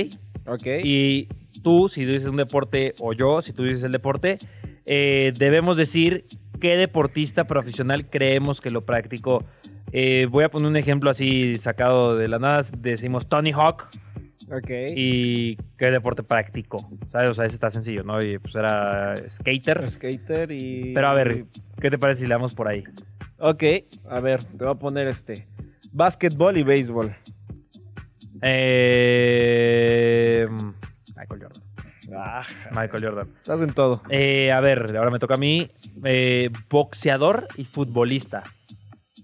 [0.46, 0.68] Ok.
[0.84, 1.28] Y
[1.62, 4.38] tú, si dices un deporte, o yo, si tú dices el deporte,
[4.86, 6.26] eh, debemos decir
[6.60, 9.44] qué deportista profesional creemos que lo practicó.
[9.92, 12.66] Eh, voy a poner un ejemplo así sacado de la nada.
[12.78, 13.88] Decimos Tony Hawk
[14.52, 14.70] ok.
[14.96, 16.90] y qué deporte practicó.
[17.12, 17.30] ¿Sabes?
[17.30, 18.22] O sea, ese está sencillo, ¿no?
[18.22, 19.90] Y pues era skater.
[19.90, 20.94] Skater y.
[20.94, 21.46] Pero a ver,
[21.82, 22.84] ¿qué te parece si le damos por ahí?
[23.40, 23.64] Ok,
[24.10, 25.48] a ver, te voy a poner este.
[25.92, 27.16] Básquetbol y béisbol.
[28.42, 30.48] Eh,
[31.16, 31.64] Michael Jordan.
[32.16, 33.30] Ah, Michael Jordan.
[33.38, 34.02] estás en todo.
[34.10, 35.70] Eh, a ver, ahora me toca a mí.
[36.04, 38.44] Eh, boxeador y futbolista.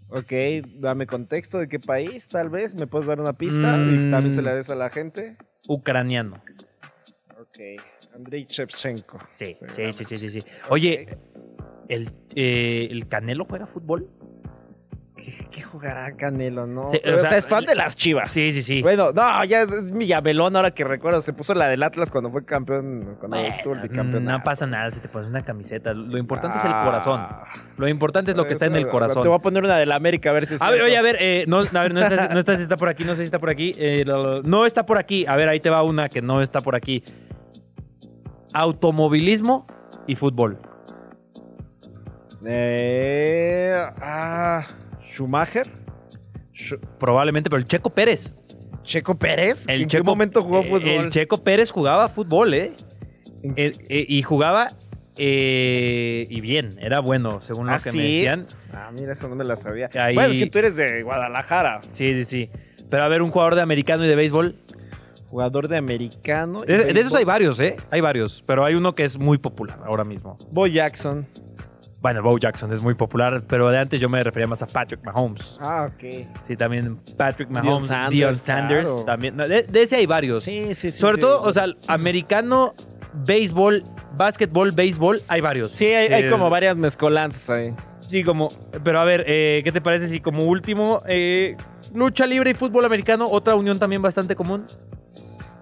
[0.09, 0.31] Ok,
[0.75, 2.75] dame contexto de qué país, tal vez.
[2.75, 3.77] ¿Me puedes dar una pista?
[3.77, 4.07] Mm.
[4.07, 5.37] Y también se la des a la gente.
[5.67, 6.43] Ucraniano.
[7.39, 7.81] Ok,
[8.13, 9.17] Andrei Shevchenko.
[9.31, 10.39] Sí, sí, sí, sí, sí, sí.
[10.69, 11.17] Oye,
[11.87, 14.09] ¿el, eh, ¿el Canelo juega fútbol?
[15.23, 16.85] ¿Qué, qué jugará Canelo, no?
[16.85, 18.29] Sí, Pero, o o sea, es fan de las chivas.
[18.29, 18.81] Sí, sí, sí.
[18.81, 21.21] Bueno, no, ya es mi llabelón ahora que recuerdo.
[21.21, 24.37] Se puso la del Atlas cuando fue campeón, cuando Bueno, obtuvo el bicampeonato.
[24.39, 25.93] no pasa nada si te pones una camiseta.
[25.93, 26.83] Lo importante es el Ah.
[26.83, 27.27] corazón.
[27.77, 29.23] Lo importante es lo que está en el Te corazón.
[29.23, 31.15] voy a poner una del América a ver si es A ver, oye, a ver,
[31.21, 33.23] eh, no, a ver, no, está, no está si está por aquí, no sé si
[33.25, 33.73] está por aquí.
[33.77, 34.03] eh,
[34.43, 35.25] no está por aquí.
[35.25, 37.01] A ver, ahí te va una que no está por aquí.
[38.53, 39.65] Automovilismo
[40.05, 40.57] y fútbol.
[42.45, 44.65] Eh, ah,
[45.03, 45.67] Schumacher.
[46.53, 48.35] Schu- Probablemente, pero el Checo Pérez.
[48.83, 49.65] Checo Pérez.
[49.67, 50.89] El ¿En Checo, qué momento jugó eh, fútbol?
[51.05, 52.73] El Checo Pérez jugaba fútbol, ¿eh?
[53.43, 54.69] ¿En- Eh, eh, y jugaba
[55.17, 57.97] eh, y bien, era bueno, según lo ¿Ah, que sí?
[57.97, 58.47] me decían.
[58.73, 59.89] Ah, mira, eso no me la sabía.
[59.95, 61.81] Ahí- Bueno, es que tú eres de Guadalajara.
[61.91, 62.49] Sí, sí, sí.
[62.89, 64.55] Pero a ver, un jugador de americano y de béisbol.
[65.27, 66.59] Jugador de americano.
[66.63, 67.75] y De, de esos hay varios, ¿eh?
[67.89, 68.43] Hay varios.
[68.45, 70.37] Pero hay uno que es muy popular ahora mismo.
[70.51, 71.25] Bo Jackson.
[72.03, 75.01] Bueno, Bo Jackson es muy popular, pero de antes yo me refería más a Patrick
[75.05, 75.57] Mahomes.
[75.61, 76.27] Ah, ok.
[76.45, 79.05] Sí, también Patrick Mahomes, Sanders, Deion Sanders, claro.
[79.05, 79.37] también.
[79.37, 80.43] No, de, de ese hay varios.
[80.43, 80.99] Sí, sí, sí.
[80.99, 81.47] Sobre sí, todo, sí.
[81.49, 82.73] o sea, americano,
[83.25, 83.83] béisbol,
[84.17, 85.71] básquetbol, béisbol, hay varios.
[85.71, 87.73] Sí, hay, hay Eh, como varias mezcolanzas ahí.
[88.01, 88.49] Sí, como.
[88.83, 91.55] Pero a ver, eh, ¿qué te parece si como último, eh,
[91.95, 94.65] lucha libre y fútbol americano, otra unión también bastante común?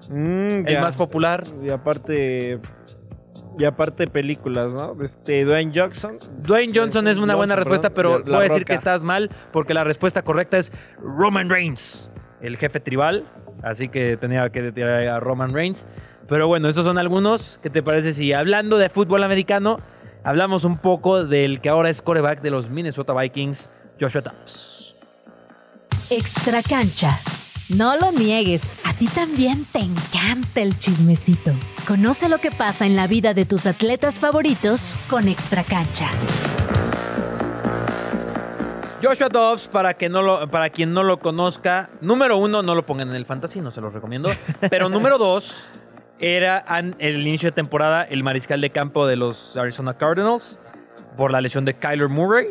[0.09, 0.81] Mm, El ya.
[0.81, 1.43] más popular.
[1.63, 2.59] Y aparte.
[3.59, 4.95] Y aparte películas, ¿no?
[5.03, 6.17] Este, Dwayne Johnson.
[6.39, 8.73] Dwayne Johnson es una buena respuesta, perdón, pero voy a decir Roca.
[8.73, 12.09] que estás mal porque la respuesta correcta es Roman Reigns,
[12.41, 13.25] el jefe tribal.
[13.63, 15.85] Así que tenía que tirar a Roman Reigns.
[16.27, 17.59] Pero bueno, esos son algunos.
[17.61, 19.79] ¿Qué te parece si hablando de fútbol americano,
[20.23, 24.95] hablamos un poco del que ahora es coreback de los Minnesota Vikings, Joshua Dobbs?
[26.09, 27.19] Extra cancha.
[27.75, 31.53] No lo niegues, a ti también te encanta el chismecito.
[31.87, 36.07] Conoce lo que pasa en la vida de tus atletas favoritos con Extra cancha.
[39.01, 42.85] Joshua Dobbs, para, que no lo, para quien no lo conozca, número uno, no lo
[42.85, 44.29] pongan en el fantasy, no se los recomiendo.
[44.69, 45.69] Pero número dos,
[46.19, 50.59] era en el inicio de temporada el mariscal de campo de los Arizona Cardinals
[51.15, 52.47] por la lesión de Kyler Murray.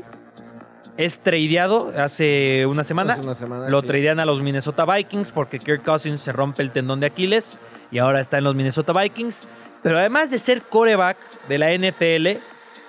[0.97, 3.15] Es tradeado hace una semana.
[3.15, 3.87] Hace una semana, lo sí.
[3.87, 7.59] tradean a los Minnesota Vikings porque Kirk Cousins se rompe el tendón de Aquiles
[7.91, 9.43] y ahora está en los Minnesota Vikings.
[9.83, 11.17] Pero además de ser coreback
[11.49, 12.39] de la NFL,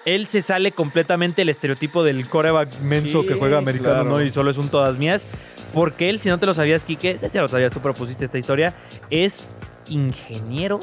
[0.06, 4.10] él se sale completamente el estereotipo del coreback menso Sí, que juega americano, claro.
[4.10, 4.22] ¿no?
[4.22, 5.26] Y solo es un todas mías.
[5.74, 8.74] Porque él, si no te lo sabías, Quique, ya lo sabías, tú propusiste esta historia,
[9.10, 9.56] es
[9.88, 10.80] ingeniero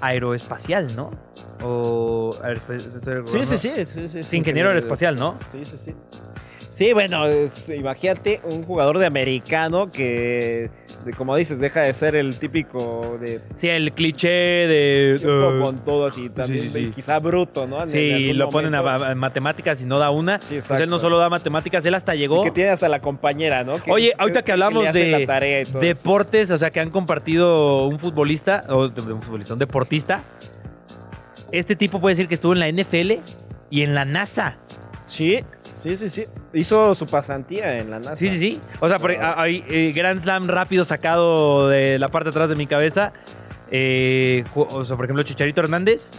[0.00, 1.10] aeroespacial, ¿no?
[1.62, 2.30] O...
[2.68, 3.58] estoy Sí, sí,
[4.08, 4.22] sí.
[4.22, 5.38] sí, ingeniero aeroespacial, ¿no?
[5.52, 5.94] Sí, sí, sí.
[6.70, 7.24] Sí, bueno,
[7.74, 10.70] imagínate un jugador de americano que,
[11.16, 15.16] como dices, deja de ser el típico de Sí, el cliché de...
[15.24, 16.92] uh, con todo así, también sí, sí.
[16.94, 17.82] quizá bruto, ¿no?
[17.82, 20.40] En- Sí, lo ponen a, matemáticas y no da una.
[20.40, 22.42] Sí, pues él no solo da matemáticas, él hasta Y llegó...
[22.42, 23.74] que tiene hasta la compañera, ¿no?
[23.74, 25.86] Que- Oye, ahorita que hablamos le hace de la tarea y todo eso.
[25.94, 30.22] deportes, o sea, que han compartido un futbolista, o un futbolista, un deportista,
[31.52, 33.12] este tipo puede decir que estuvo en la NFL
[33.70, 34.56] y en la NASA.
[35.06, 35.42] Sí,
[35.78, 36.24] sí, sí, sí.
[36.52, 38.16] Hizo su pasantía en la NASA.
[38.16, 38.60] Sí, sí, sí.
[38.80, 42.56] O sea, por- hay eh, Grand Slam rápido sacado de la parte de atrás de
[42.56, 43.12] mi cabeza.
[43.70, 46.10] Eh, o sea, por ejemplo, Chicharito Hernández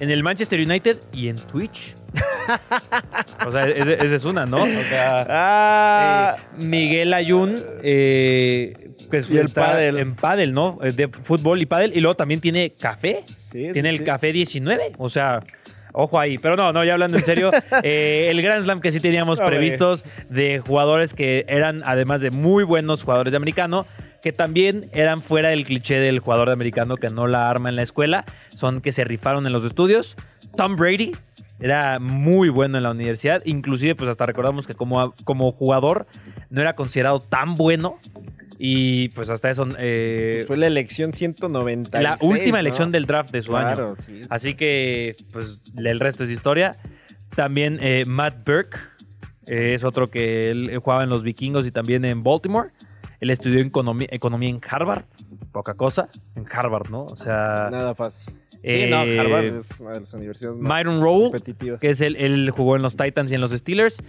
[0.00, 1.94] en el Manchester United y en Twitch.
[3.46, 4.62] o sea, esa es una, ¿no?
[4.64, 9.96] O sea, Ah, eh, Miguel Ayun, eh, pues Y el está pádel.
[9.98, 10.78] en pádel, ¿no?
[10.82, 11.92] Eh, De fútbol y pádel.
[11.96, 13.24] Y luego también tiene café.
[13.26, 14.04] sí, sí, Tiene el sí.
[14.04, 14.92] café 19.
[14.98, 15.42] O sea,
[15.92, 16.38] ojo ahí.
[16.38, 17.50] Pero no, no, ya hablando en serio,
[17.82, 19.56] eh, el Grand Slam que sí teníamos Hombre.
[19.56, 23.86] previstos de jugadores que eran, además de muy buenos jugadores de americano,
[24.22, 27.76] que también eran fuera del cliché del jugador de americano que no la arma en
[27.76, 28.24] la escuela,
[28.54, 30.16] son que se rifaron en los estudios.
[30.56, 31.12] Tom Brady
[31.58, 36.06] era muy bueno en la universidad, inclusive pues hasta recordamos que como, como jugador
[36.50, 37.98] no era considerado tan bueno
[38.64, 39.66] y pues hasta eso...
[39.76, 42.00] eh, Fue la elección 190.
[42.00, 43.74] la última elección del draft de su año.
[43.74, 44.20] Claro, sí.
[44.22, 44.26] sí.
[44.30, 46.76] Así que, pues, el resto es historia.
[47.34, 48.78] También eh, Matt Burke
[49.48, 52.70] eh, es otro que él jugaba en los vikingos y también en Baltimore.
[53.18, 55.06] Él estudió economía, economía en Harvard.
[55.50, 56.08] Poca cosa.
[56.36, 57.06] En Harvard, ¿no?
[57.06, 58.32] O sea, Nada fácil.
[58.62, 61.80] sí, no, Harvard es una de las universidades más Myron competitivas.
[61.80, 64.02] que es él, él jugó en los Titans y en los Steelers.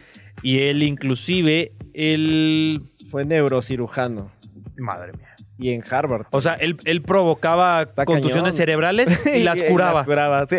[0.43, 2.83] Y él inclusive, él...
[3.09, 4.31] Fue neurocirujano.
[4.78, 5.30] Madre mía.
[5.57, 6.26] Y en Harvard.
[6.32, 8.57] O sea, él, él provocaba Está contusiones cañón.
[8.57, 9.99] cerebrales y las curaba.
[9.99, 10.57] las curaba, sí.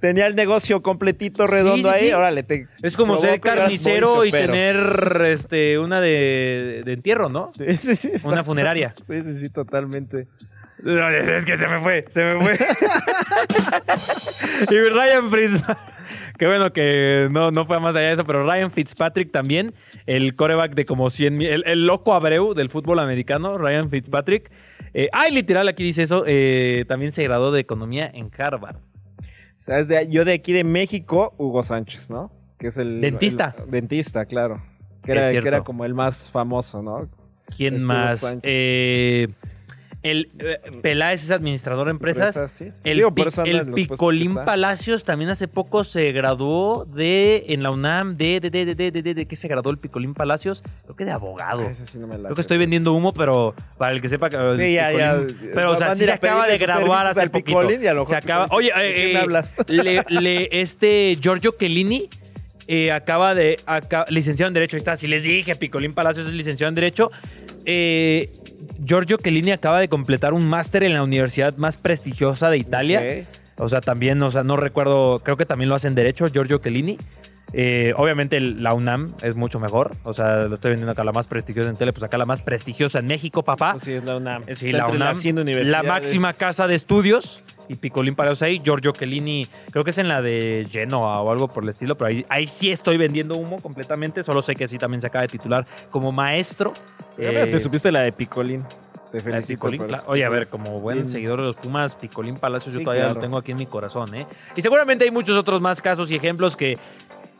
[0.00, 2.12] Tenía el negocio completito redondo Sí, sí, ahí.
[2.12, 6.92] Órale, te Es como ser provoco y eras carnicero y tener este, una de, de
[6.92, 7.50] entierro, ¿no?
[7.56, 8.44] Sí, sí, sí, Una exacto.
[8.44, 8.94] funeraria.
[9.08, 10.28] Sí, sí, sí, totalmente.
[10.82, 12.58] No, es que se me fue, se me fue.
[14.70, 15.95] y Ryan Fitzpatrick,
[16.38, 19.74] que bueno que no, no fue más allá de eso, pero Ryan Fitzpatrick también,
[20.06, 24.50] el coreback de como 100 mil, el, el loco Abreu del fútbol americano, Ryan Fitzpatrick.
[24.94, 28.76] Eh, ay, literal, aquí dice eso, eh, también se graduó de economía en Harvard.
[29.58, 29.88] ¿Sabes?
[29.88, 32.30] De, yo de aquí de México, Hugo Sánchez, ¿no?
[32.58, 33.00] Que es el...
[33.00, 33.54] Dentista.
[33.64, 34.62] el- dentista, claro.
[35.02, 37.08] Que era, que era como el más famoso, ¿no?
[37.56, 38.38] ¿Quién Estuvo más?
[38.42, 39.28] Eh,
[40.10, 42.50] el eh, Peláez es administrador de empresas.
[42.50, 42.80] Sí, sí.
[42.84, 44.34] El, Digo, Pi- que Picolín.
[44.34, 49.14] Palacios también hace poco se graduó de en la UNAM de de de de de
[49.14, 50.62] de, ¿qué se graduó el Picolín Palacios?
[50.84, 51.62] Creo que de abogado.
[51.66, 54.08] Ah, ese sí no me la Creo que estoy vendiendo humo, pero para el que
[54.08, 55.20] sepa que Sí, ya, ya.
[55.54, 57.70] Pero o sea, sí se acaba de graduar hace poquito.
[57.70, 58.44] Y a lo mejor Se acaba.
[58.48, 59.56] Picolín Oye, dice, ¿de qué eh, me eh, hablas?
[59.68, 62.08] le, le- este Giorgio Chiellini
[62.68, 64.76] eh, acaba de aca- licenciado en derecho.
[64.76, 64.96] Ahí está.
[64.96, 67.10] Si les dije, Picolín Palacios es licenciado en derecho.
[67.64, 68.30] Eh,
[68.84, 73.26] Giorgio Chiellini acaba de completar un máster en la universidad más prestigiosa de Italia.
[73.58, 76.98] O sea, también, o sea, no recuerdo, creo que también lo hacen derecho, Giorgio Chiellini.
[77.52, 79.96] Eh, obviamente la UNAM es mucho mejor.
[80.04, 82.42] O sea, lo estoy vendiendo acá la más prestigiosa en tele, pues acá la más
[82.42, 83.76] prestigiosa en México, papá.
[83.78, 84.42] Sí, es la UNAM.
[84.46, 87.42] Eh, Sí, Está la UNAM, las 100 la máxima casa de estudios.
[87.68, 91.48] Y Picolín Palacios ahí, Giorgio Chiellini, creo que es en la de Genoa o algo
[91.48, 94.22] por el estilo, pero ahí, ahí sí estoy vendiendo humo completamente.
[94.22, 96.72] Solo sé que sí también se acaba de titular como maestro.
[97.18, 98.62] Eh, te supiste la de Picolín.
[99.10, 99.66] Te felicito.
[99.68, 100.04] Picolín, eso.
[100.06, 103.16] Oye, a ver, como buen seguidor de los Pumas, Picolín Palacios, yo Sí, todavía lo
[103.16, 104.26] tengo aquí en mi corazón, ¿eh?
[104.54, 106.78] Y seguramente hay muchos otros más casos y ejemplos que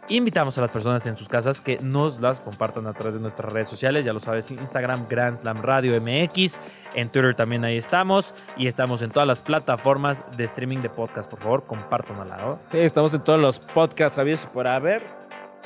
[0.09, 3.53] invitamos a las personas en sus casas que nos las compartan a través de nuestras
[3.53, 4.05] redes sociales.
[4.05, 6.59] Ya lo sabes, Instagram, Grand Slam Radio MX.
[6.95, 8.35] En Twitter también ahí estamos.
[8.57, 11.31] Y estamos en todas las plataformas de streaming de podcast.
[11.31, 12.59] Por favor, compártanla, ¿no?
[12.71, 15.03] Sí, estamos en todos los podcasts y por haber.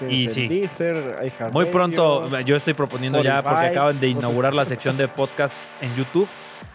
[0.08, 0.48] Y sí.
[0.48, 5.76] Deezer, Muy pronto, yo estoy proponiendo ya, porque acaban de inaugurar la sección de podcasts
[5.82, 6.28] en YouTube.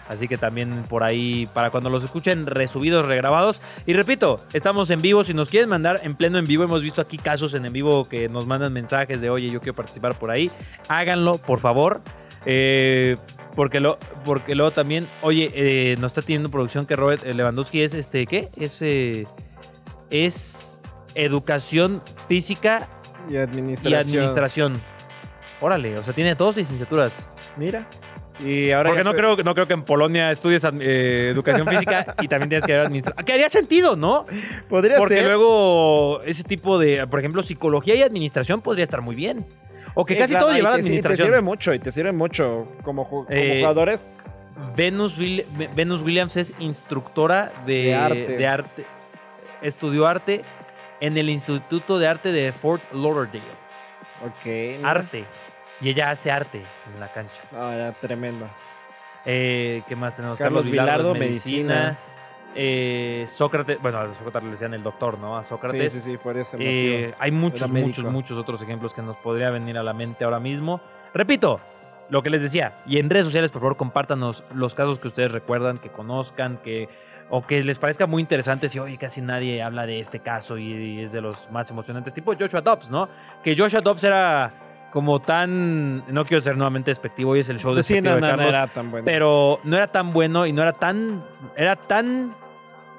[0.08, 3.62] Así que también por ahí, para cuando los escuchen resubidos, regrabados.
[3.86, 5.24] Y repito, estamos en vivo.
[5.24, 8.06] Si nos quieren mandar en pleno en vivo, hemos visto aquí casos en en vivo
[8.06, 10.52] que nos mandan mensajes de, oye, yo quiero participar por ahí.
[10.88, 12.02] Háganlo, por favor.
[12.46, 13.18] Eh,
[13.56, 17.94] porque, lo, porque luego también, oye, eh, nos está teniendo producción que Robert Lewandowski es,
[17.94, 18.50] este, ¿qué?
[18.56, 19.26] Es, eh,
[20.12, 20.80] es
[21.16, 22.88] educación física
[23.30, 23.94] Y administración.
[23.94, 24.82] y administración.
[25.62, 27.28] Órale, o sea, tiene dos licenciaturas.
[27.58, 27.88] Mira.
[28.40, 32.16] Y ahora Porque no se- creo, no creo que en Polonia estudies eh, educación física
[32.22, 33.26] y también tienes que ver administración.
[33.26, 34.26] Que haría sentido, ¿no?
[34.68, 35.26] podría Porque ser.
[35.26, 39.46] luego ese tipo de, por ejemplo, psicología y administración podría estar muy bien.
[39.94, 41.28] O que Sí, casi claro, todo y llevar te- y Te administración.
[41.30, 44.06] sirve mucho y te sirve mucho como, Eh, jugadores.
[44.76, 48.38] Venus, Will- Venus Williams es instructora de, De arte.
[48.38, 48.86] de arte.
[49.62, 50.42] Estudió arte
[51.00, 53.44] en el Instituto de Arte de Fort Lauderdale.
[54.26, 54.84] Ok.
[54.84, 55.26] Arte.
[55.82, 56.64] Y ella hace arte
[56.94, 57.42] en la cancha.
[57.54, 58.48] Ah, ya, tremendo.
[59.26, 60.38] Eh, ¿Qué más tenemos?
[60.38, 61.98] Carlos Vilardo, en medicina.
[62.58, 65.38] Eh, Sócrates, bueno, a Sócrates le decían el doctor, ¿no?
[65.38, 65.92] A Sócrates.
[65.92, 69.18] Sí, sí, sí, por ese Eh, hay muchos, Era muchos, muchos otros ejemplos que nos
[69.18, 70.80] podría venir a la mente ahora mismo.
[71.14, 71.60] Repito,
[72.10, 75.32] lo que les decía, y en redes sociales, por favor, compártanos los casos que ustedes
[75.32, 76.88] recuerdan, que conozcan, que
[77.30, 80.72] o que les parezca muy interesante si, oye, casi nadie habla de este caso y,
[80.72, 83.10] y es de los más emocionantes, tipo Joshua Dobbs, ¿no?
[83.44, 84.54] Que Joshua Dobbs era
[84.96, 88.28] como tan, no quiero ser nuevamente despectivo, hoy es el show sí, no, de no,
[88.28, 89.04] no Carlos, era tan bueno.
[89.04, 91.22] pero no era tan bueno y no era tan,
[91.58, 92.34] era tan,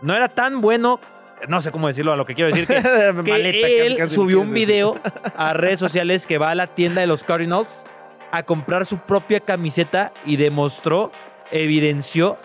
[0.02, 1.00] no era tan bueno,
[1.48, 4.42] no sé cómo decirlo, a lo que quiero decir, que que Maleta, él casi subió
[4.42, 5.00] un video
[5.36, 7.86] a redes sociales que va a la tienda de los Cardinals
[8.30, 11.10] a comprar su propia camiseta y demostró,
[11.50, 12.36] evidenció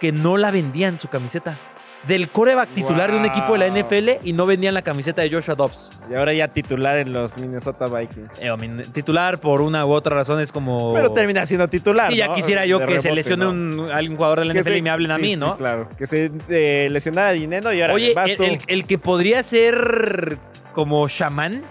[0.00, 1.58] que no la vendían su camiseta.
[2.06, 3.74] Del coreback titular de un equipo de la.
[3.80, 5.90] NFL y no vendían la camiseta de Joshua Dobbs.
[6.10, 8.42] Y ahora ya titular en los Minnesota Vikings.
[8.42, 8.50] Eh,
[8.92, 10.92] titular por una u otra razón es como...
[10.92, 12.10] Pero termina siendo titular.
[12.12, 13.50] Sí, ya quisiera yo De que se lesione ¿no?
[13.52, 15.56] un, algún jugador de la Que NFL se- y me hablen a mí, sí, ¿no?
[15.56, 15.88] claro.
[15.96, 18.42] Que se eh, lesionara dinero y ahora Oye, vas el, tú.
[18.44, 20.36] el- el que podría ser
[20.74, 21.62] como chamán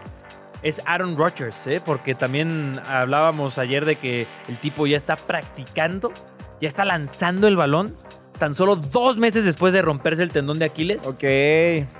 [0.63, 1.81] es Aaron Rodgers, ¿eh?
[1.86, 6.11] porque también hablábamos ayer de que el tipo ya está practicando,
[6.61, 7.95] ya está lanzando el balón,
[8.38, 11.05] tan solo dos meses después de romperse el tendón de Aquiles.
[11.05, 11.23] Ok.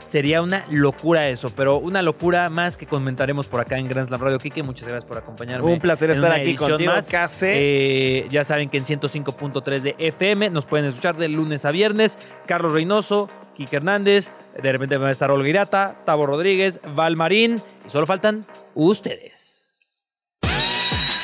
[0.05, 4.21] Sería una locura eso, pero una locura más que comentaremos por acá en Grand Slam
[4.21, 4.39] Radio.
[4.39, 5.71] Kike, muchas gracias por acompañarme.
[5.71, 7.07] Un placer estar aquí contigo, más.
[7.07, 7.53] Case.
[7.55, 12.17] Eh, ya saben que en 105.3 de FM nos pueden escuchar de lunes a viernes.
[12.45, 14.31] Carlos Reynoso, Kike Hernández,
[14.61, 20.01] de repente va a estar Olga Irata, Tavo Rodríguez, Val Marín, y solo faltan ustedes.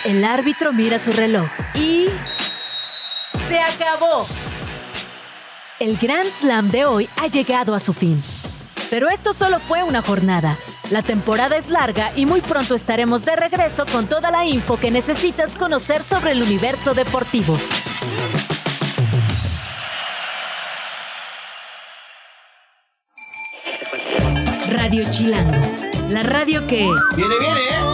[0.05, 2.07] El árbitro mira su reloj y...
[3.47, 4.26] ¡Se acabó!
[5.80, 8.22] El Grand Slam de hoy ha llegado a su fin.
[8.90, 10.58] Pero esto solo fue una jornada.
[10.90, 14.92] La temporada es larga y muy pronto estaremos de regreso con toda la info que
[14.92, 17.58] necesitas conocer sobre el universo deportivo.
[24.70, 25.60] Radio Chilango,
[26.10, 26.90] la radio que...
[27.16, 27.89] Viene, viene, ¿eh?